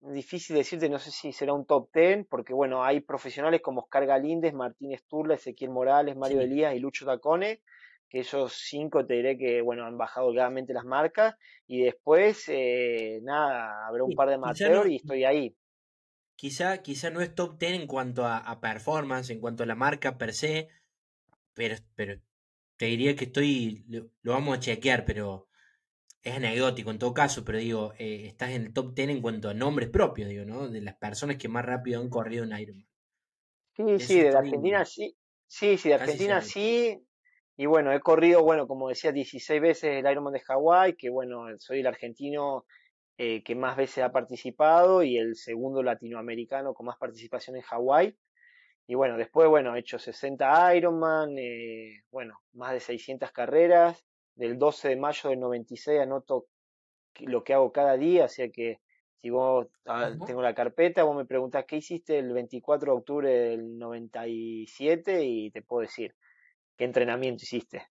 [0.00, 4.06] difícil decirte, no sé si será un top ten, porque bueno, hay profesionales como Oscar
[4.06, 7.62] Galíndez, Martínez Turla, Ezequiel Morales, Mario Elías y Lucho Tacone,
[8.08, 13.20] que esos cinco te diré que, bueno, han bajado claramente las marcas, y después, eh,
[13.22, 15.54] nada, habrá un par de amateurs y estoy ahí.
[16.36, 19.74] Quizá, quizá no es top ten en cuanto a, a performance, en cuanto a la
[19.74, 20.68] marca per se,
[21.52, 22.18] pero, pero
[22.78, 25.48] te diría que estoy, lo, vamos a chequear, pero
[26.22, 29.48] es anecdótico en todo caso, pero digo, eh, estás en el top 10 en cuanto
[29.48, 30.68] a nombres propios, digo, ¿no?
[30.68, 32.86] De las personas que más rápido han corrido en Ironman.
[33.76, 35.14] Sí, sí, de Argentina sí.
[35.46, 37.00] Sí, sí, de Argentina sí.
[37.56, 41.46] Y bueno, he corrido, bueno, como decía, 16 veces el Ironman de Hawái, que bueno,
[41.58, 42.64] soy el argentino
[43.16, 48.16] eh, que más veces ha participado y el segundo latinoamericano con más participación en Hawái.
[48.90, 54.02] Y bueno, después, bueno, he hecho 60 Ironman, eh, bueno, más de 600 carreras.
[54.34, 56.46] Del 12 de mayo del 96 anoto
[57.18, 58.80] lo que hago cada día, o sea que
[59.16, 63.30] si vos ah, tengo la carpeta, vos me preguntás qué hiciste el 24 de octubre
[63.30, 66.14] del 97 y te puedo decir
[66.76, 67.88] qué entrenamiento hiciste.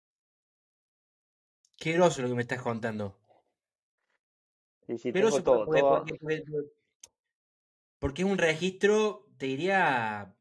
[1.77, 3.19] Qué groso lo que me estás contando.
[4.87, 6.05] Sí, sí, Pero tengo todo, porque, todo.
[6.05, 6.39] porque,
[7.99, 10.33] porque es un registro, te diría,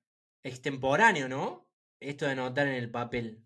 [0.46, 1.68] extemporáneo, ¿no?
[2.00, 3.44] Esto de anotar en el papel.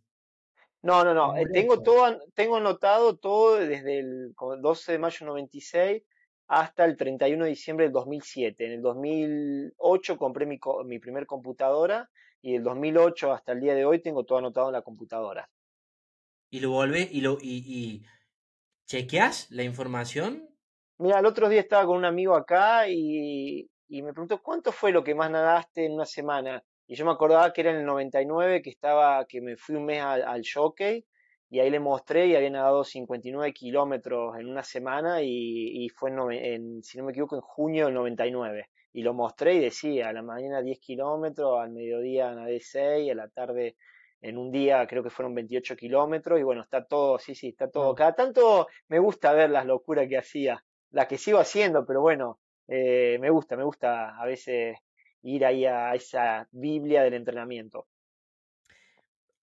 [0.82, 1.36] No, no, no.
[1.36, 6.02] eh, Tengo todo, tengo anotado todo desde el co- 12 de mayo del 96
[6.48, 8.66] hasta el 31 de diciembre del 2007.
[8.66, 12.08] En el 2008 compré mi, mi primer computadora
[12.42, 15.48] y del 2008 hasta el día de hoy tengo todo anotado en la computadora.
[16.48, 18.06] Y lo volvés y lo y, y
[18.86, 20.48] chequeás la información.
[20.98, 24.92] Mira, el otro día estaba con un amigo acá y, y me preguntó, ¿cuánto fue
[24.92, 26.62] lo que más nadaste en una semana?
[26.90, 29.84] Y yo me acordaba que era en el 99, que estaba, que me fui un
[29.84, 31.06] mes al, al Jockey
[31.48, 36.10] y ahí le mostré y había nadado 59 kilómetros en una semana y, y fue
[36.10, 38.70] en, si no me equivoco, en junio del 99.
[38.92, 43.14] Y lo mostré y decía, a la mañana 10 kilómetros, al mediodía nadé 6, a
[43.14, 43.76] la tarde
[44.20, 47.70] en un día creo que fueron 28 kilómetros y bueno, está todo, sí, sí, está
[47.70, 47.94] todo.
[47.94, 52.40] Cada tanto me gusta ver las locuras que hacía la que sigo haciendo, pero bueno,
[52.66, 54.76] eh, me gusta, me gusta a veces
[55.22, 57.86] ir ahí a esa Biblia del entrenamiento.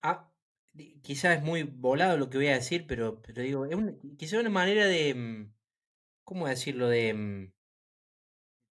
[0.01, 0.31] Ah,
[1.01, 4.39] quizás es muy volado lo que voy a decir, pero, pero digo, es una, quizás
[4.39, 5.53] una manera de, mm,
[6.23, 6.87] ¿cómo decirlo?
[6.89, 7.53] De, mm,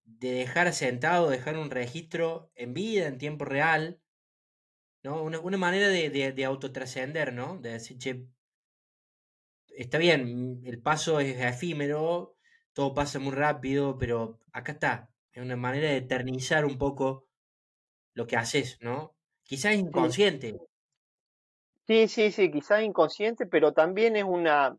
[0.05, 4.01] de dejar sentado, dejar un registro en vida, en tiempo real,
[5.03, 5.21] ¿no?
[5.23, 7.57] Una, una manera de, de, de autotrascender, ¿no?
[7.59, 8.27] De decir, che,
[9.69, 12.37] está bien, mm, el paso es efímero,
[12.73, 15.11] todo pasa muy rápido, pero acá está.
[15.37, 17.29] Es una manera de eternizar un poco
[18.13, 19.17] lo que haces, ¿no?
[19.43, 20.57] Quizás inconsciente.
[21.87, 24.77] sí, sí, sí, quizás inconsciente, pero también es una,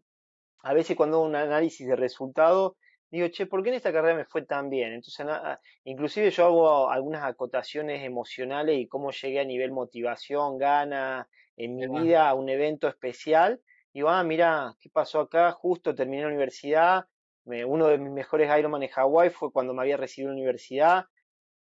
[0.63, 2.77] a veces cuando hago un análisis de resultado,
[3.11, 4.93] digo, che, ¿por qué en esta carrera me fue tan bien?
[4.95, 10.59] Entonces, na- a- inclusive yo hago algunas acotaciones emocionales y cómo llegué a nivel motivación,
[10.59, 13.63] gana en mi vida a un evento especial.
[13.95, 15.53] Digo, ah, mira, ¿qué pasó acá?
[15.53, 17.07] Justo terminé la universidad.
[17.49, 20.41] Me- uno de mis mejores Ironman en Hawái fue cuando me había recibido en la
[20.43, 21.05] universidad.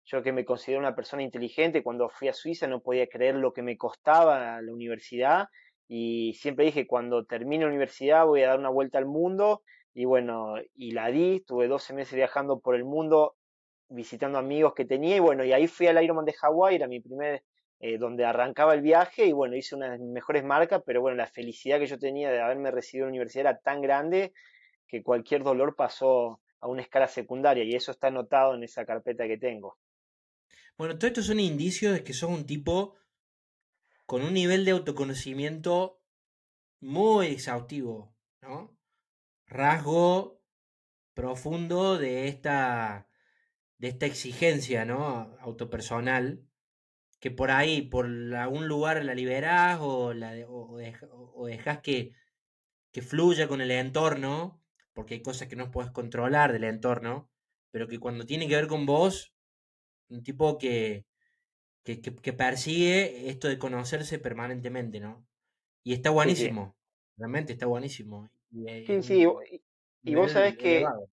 [0.07, 3.53] Yo que me considero una persona inteligente, cuando fui a Suiza no podía creer lo
[3.53, 5.49] que me costaba la universidad
[5.89, 9.63] y siempre dije, cuando termine la universidad voy a dar una vuelta al mundo
[9.95, 13.37] y bueno, y la di, tuve 12 meses viajando por el mundo
[13.89, 17.01] visitando amigos que tenía y bueno, y ahí fui al Ironman de Hawái, era mi
[17.01, 17.43] primer,
[17.81, 21.17] eh, donde arrancaba el viaje y bueno, hice una de mis mejores marcas, pero bueno,
[21.17, 24.33] la felicidad que yo tenía de haberme recibido en la universidad era tan grande
[24.87, 29.27] que cualquier dolor pasó a una escala secundaria y eso está anotado en esa carpeta
[29.27, 29.79] que tengo.
[30.77, 32.97] Bueno, todo esto son indicios de que sos un tipo
[34.05, 36.01] con un nivel de autoconocimiento
[36.81, 38.77] muy exhaustivo, ¿no?
[39.47, 40.41] Rasgo
[41.15, 43.09] profundo de esta,
[43.79, 45.37] de esta exigencia, ¿no?
[45.41, 46.45] Autopersonal,
[47.21, 50.77] que por ahí, por algún lugar la liberás o, la, o,
[51.35, 52.13] o dejás que,
[52.93, 54.63] que fluya con el entorno,
[54.97, 57.31] porque hay cosas que no puedes controlar del entorno,
[57.73, 59.35] pero que cuando tiene que ver con vos,
[60.11, 61.07] un tipo que,
[61.85, 65.27] que, que- que persigue esto de conocerse permanentemente, ¿no?
[65.85, 66.51] Y está Sí, sí.
[66.51, 66.77] buenísimo,
[67.19, 68.31] realmente está buenísimo.
[68.51, 69.27] Y es Sí, sí,
[70.03, 71.09] y, y vos sabés que elevado.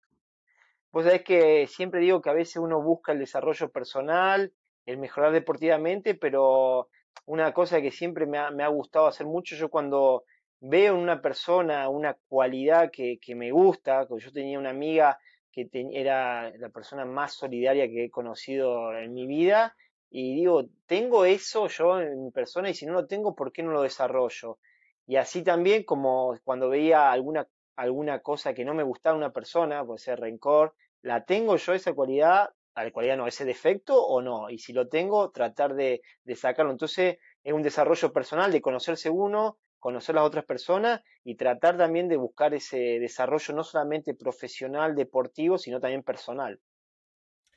[0.93, 4.53] Vos sabés que siempre digo que a veces uno busca el desarrollo personal,
[4.87, 6.89] el mejorar deportivamente, pero
[7.27, 10.25] una cosa que siempre me ha, me ha gustado hacer mucho, yo cuando
[10.63, 15.19] veo en una persona una cualidad que, que me gusta, yo tenía una amiga
[15.51, 19.77] que te- era la persona más solidaria que he conocido en mi vida,
[20.11, 23.63] y digo, tengo eso yo en mi persona y si no lo tengo, ¿por qué
[23.63, 24.59] no lo desarrollo?
[25.07, 29.33] Y así también como cuando veía alguna, alguna cosa que no me gustaba en una
[29.33, 32.51] persona, puede ser rencor, ¿La tengo yo esa cualidad?
[32.77, 34.51] La cualidad no, ese defecto o no.
[34.51, 36.71] Y si lo tengo, tratar de, de sacarlo.
[36.71, 42.09] Entonces, es un desarrollo personal de conocerse uno, conocer las otras personas y tratar también
[42.09, 46.61] de buscar ese desarrollo no solamente profesional, deportivo, sino también personal.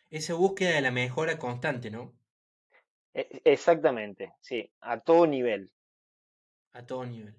[0.09, 2.15] Esa búsqueda de la mejora constante, ¿no?
[3.21, 5.71] E- exactamente, sí, a todo nivel.
[6.73, 7.33] A todo nivel.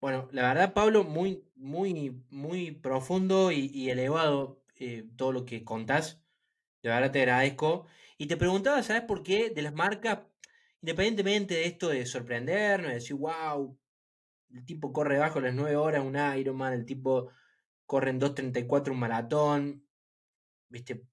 [0.00, 5.64] Bueno, la verdad, Pablo, muy, muy, muy profundo y, y elevado eh, todo lo que
[5.64, 6.22] contás.
[6.82, 7.86] De verdad te agradezco.
[8.18, 9.50] Y te preguntaba, ¿sabes por qué?
[9.50, 10.20] De las marcas,
[10.82, 13.78] independientemente de esto de sorprendernos, de decir, wow,
[14.52, 17.30] el tipo corre bajo las 9 horas un Ironman, el tipo
[17.86, 19.88] corre en dos treinta y cuatro un maratón,
[20.68, 21.04] viste,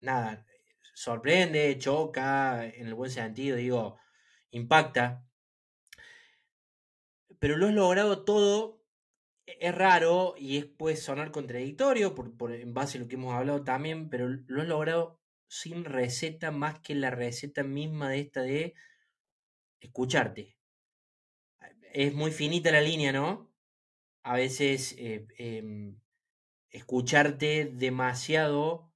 [0.00, 0.46] nada,
[0.94, 3.98] sorprende, choca, en el buen sentido, digo,
[4.50, 5.26] impacta,
[7.38, 8.82] pero lo has logrado todo,
[9.46, 13.34] e- es raro y es, puede sonar contradictorio por- en base a lo que hemos
[13.34, 18.42] hablado también, pero lo has logrado sin receta más que la receta misma de esta
[18.42, 18.74] de
[19.80, 20.56] escucharte.
[21.92, 23.48] Es muy finita la línea, ¿no?
[24.28, 25.98] a veces eh, em,
[26.68, 28.92] escucharte demasiado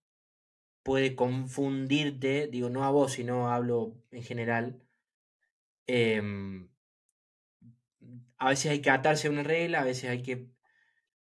[0.83, 4.83] puede confundirte, digo, no a vos, sino hablo en general.
[5.87, 6.69] Em,
[8.37, 10.49] a veces hay que atarse a una regla, a veces hay que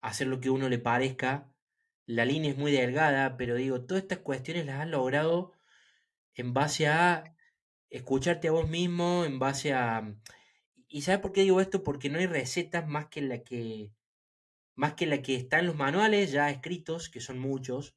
[0.01, 1.49] hacer lo que uno le parezca.
[2.05, 5.53] La línea es muy delgada, pero digo, todas estas cuestiones las has logrado
[6.33, 7.33] en base a
[7.91, 10.15] escucharte a vos mismo, en base a...
[10.87, 11.83] ¿Y sabes por qué digo esto?
[11.83, 13.91] Porque no hay recetas más que la que
[14.75, 17.95] más que la que está en los manuales ya escritos, que son muchos,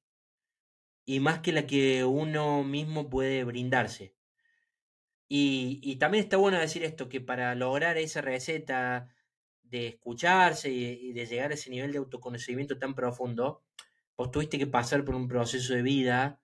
[1.06, 4.14] y más que la que uno mismo puede brindarse.
[5.28, 9.08] Y, también está bueno decir esto, que para lograr esa receta
[9.62, 13.64] de escucharse y, de llegar a ese nivel de autoconocimiento tan profundo,
[14.16, 16.40] vos tuviste que pasar por un proceso de vida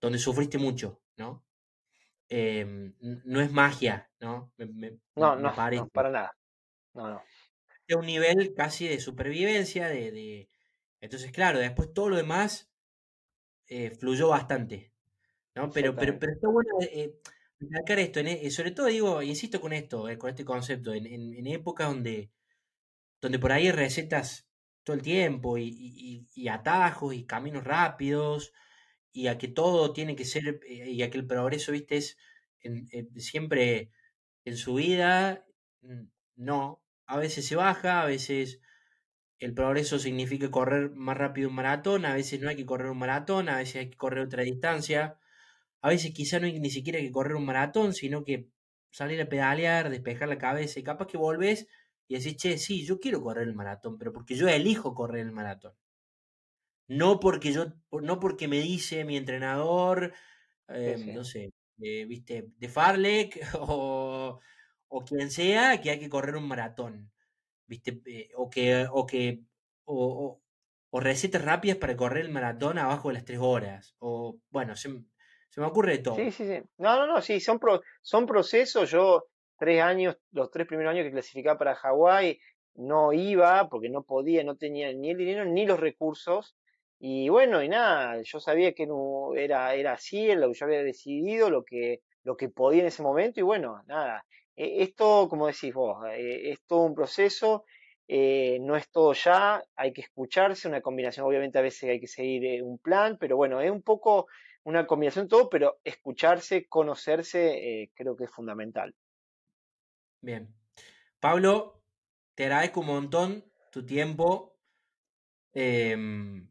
[0.00, 1.44] donde sufriste mucho, ¿no?
[2.32, 4.52] Em, no es magia, ¿no?
[4.56, 6.36] no, no, no, para nada.
[6.94, 7.22] No, no.
[7.88, 10.48] Es un nivel casi de supervivencia, de,
[11.00, 12.70] Entonces, claro, después todo lo demás
[13.66, 14.92] eh, fluyó bastante,
[15.56, 15.72] ¿no?
[15.72, 17.18] Pero, pero, pero está bueno eh,
[17.88, 21.88] esto, e, sobre todo digo, insisto con esto, eh, con este concepto, en, en, épocas
[21.88, 22.30] donde,
[23.20, 24.48] donde por ahí hay recetas
[24.84, 28.52] todo el tiempo y, y, atajos y caminos rápidos
[29.12, 32.16] y a que todo tiene que ser, y a que el progreso, viste, es
[33.16, 33.90] siempre
[34.44, 35.46] en su vida,
[36.36, 38.60] no, a veces se baja, a veces
[39.38, 42.98] el progreso significa correr más rápido un maratón, a veces no hay que correr un
[42.98, 45.18] maratón, a veces hay que correr otra distancia,
[45.82, 48.48] a veces quizá no hay ni siquiera que correr un maratón, sino que
[48.90, 51.68] salir a pedalear, despejar la cabeza y capaz que volves
[52.08, 55.32] y decís, che, sí, yo quiero correr el maratón, pero porque yo elijo correr el
[55.32, 55.74] maratón.
[56.90, 60.12] No porque yo, no porque me dice mi entrenador,
[60.66, 64.40] em, no sé, eh, viste, de Farlek o,
[64.88, 67.12] o, quien sea, que hay que correr un maratón.
[67.68, 69.44] Viste, eh, o que, o que,
[69.84, 70.42] o,
[70.90, 73.94] o, recetas rápidas para correr el maratón abajo de las tres horas.
[74.00, 74.88] O, bueno, se,
[75.48, 76.16] se me ocurre de todo.
[76.16, 76.60] Sí, sí, sí.
[76.78, 77.60] No, no, no, sí, son,
[78.02, 78.90] son procesos.
[78.90, 82.40] Yo, tres años, los tres primeros años que clasificaba para Hawái,
[82.74, 86.56] no iba porque no podía, no tenía ni el dinero ni los recursos.
[87.02, 90.82] Y bueno, y nada, yo sabía que no era, era así, lo que yo había
[90.82, 94.26] decidido, lo que, lo que podía en ese momento, y bueno, nada.
[94.54, 97.64] E, esto, como decís vos, eh, es todo un proceso,
[98.06, 102.06] eh, no es todo ya, hay que escucharse, una combinación, obviamente a veces hay que
[102.06, 104.26] seguir eh, un plan, pero bueno, es un poco
[104.64, 108.94] una combinación todo, pero escucharse, conocerse, creo que es fundamental.
[110.20, 110.54] Bien.
[111.18, 111.82] Pablo,
[112.34, 114.58] te agradezco un montón tu tiempo,
[115.54, 116.49] em,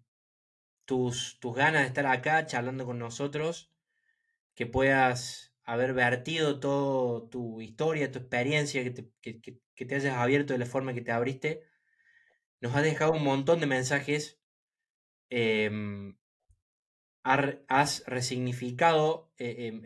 [0.89, 3.71] tus, tus ganas de estar acá charlando con nosotros,
[4.55, 10.53] que puedas haber vertido toda tu historia, tu experiencia, que te, que te hayas abierto
[10.53, 11.63] de la forma que te abriste.
[12.59, 14.39] Nos has dejado un montón de mensajes
[15.29, 15.69] eh,
[17.23, 19.79] has resignificado eh,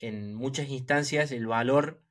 [0.00, 2.02] en, muchas instancias el valor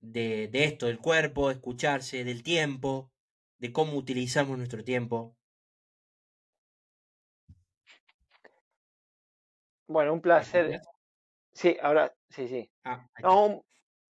[0.00, 3.12] de, esto, del cuerpo, de escucharse, del tiempo,
[3.58, 5.36] de cómo utilizamos nuestro tiempo.
[9.86, 10.80] Bueno, un placer.
[11.52, 12.70] Sí, ahora, sí, sí.
[12.84, 13.06] Ah,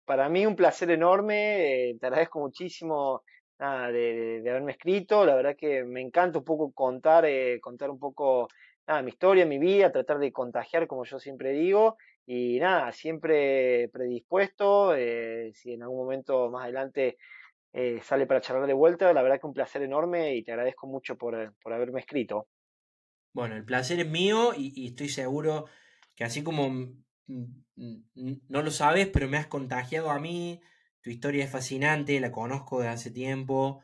[0.04, 3.22] para mí un placer enorme, eh, te agradezco muchísimo
[3.58, 8.48] de, haberme escrito, la verdad que me encanta un poco contar, eh, contar un poco
[8.86, 11.96] nada, mi historia, mi vida, tratar de contagiar, como yo siempre digo,
[12.26, 17.18] y nada, siempre predispuesto, eh, si en algún momento más adelante
[17.72, 20.86] eh, sale para charlar de vuelta, la verdad que un placer enorme y te agradezco
[20.88, 22.48] mucho por, por haberme escrito.
[23.32, 25.66] Bueno, el placer es mío y, estoy seguro
[26.14, 26.94] que así como
[27.26, 30.60] no lo sabes, pero me has contagiado a mí,
[31.00, 33.82] tu historia es fascinante, la conozco de hace tiempo,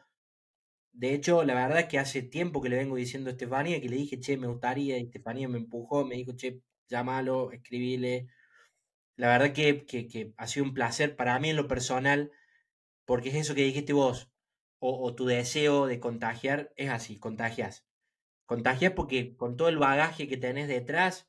[0.99, 3.89] de hecho, la verdad es que hace tiempo que le vengo diciendo a Estefanía que
[3.89, 8.29] le dije, che, me gustaría, y Estefanía me empujó, me dijo, che, llámalo, escribile.
[9.17, 12.33] La verdad que, que, ha sido un placer para mí en lo personal,
[13.07, 14.33] porque es eso que dijiste vos,
[14.81, 17.88] o, tu deseo de contagiar, es así, contagias.
[18.49, 21.29] Contagias porque con todo el bagaje que tenés detrás,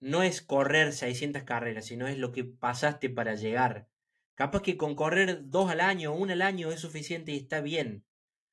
[0.00, 3.90] no es correr 600 carreras, sino es lo que pasaste para llegar.
[4.34, 8.06] Capaz que con correr dos al año, una al año es suficiente y está bien.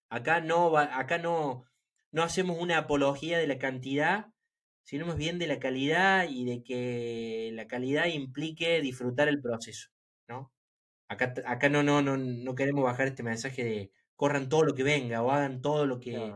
[0.09, 1.63] Acá no, acá no,
[2.11, 4.33] no hacemos una apología de la cantidad,
[4.83, 9.91] sino más bien de la calidad y de que la calidad implique disfrutar el proceso,
[10.27, 10.51] ¿no?
[11.07, 15.31] Acá, no, no, no queremos bajar este mensaje de corran todo lo que venga o
[15.31, 16.35] hagan todo lo que...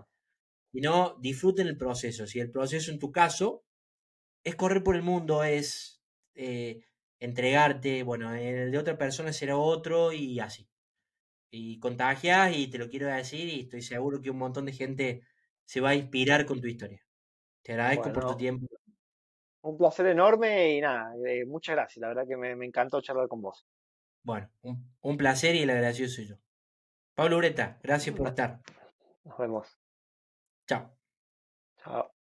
[0.72, 2.28] Sino disfruten el proceso.
[2.28, 3.64] Si el proceso en tu caso
[4.44, 6.02] es correr por el mundo, es
[6.36, 6.84] eh,
[7.20, 10.68] entregarte, bueno, el de otra persona será otro y así.
[11.52, 15.24] y contagias y te lo quiero decir y estoy seguro que un montón de gente
[15.66, 17.04] se va a inspirar con tu historia.
[17.64, 18.68] Te agradezco por tu tiempo.
[19.62, 22.02] Un placer enorme y nada, eh, muchas gracias.
[22.02, 23.68] La verdad que me, encantó charlar con vos.
[24.24, 24.50] Bueno,
[25.02, 26.36] un, placer y el agradecido soy yo.
[27.16, 28.62] Pablo Ureta, gracias por estar.
[29.26, 29.80] Nos vemos.
[31.84, 32.19] 好。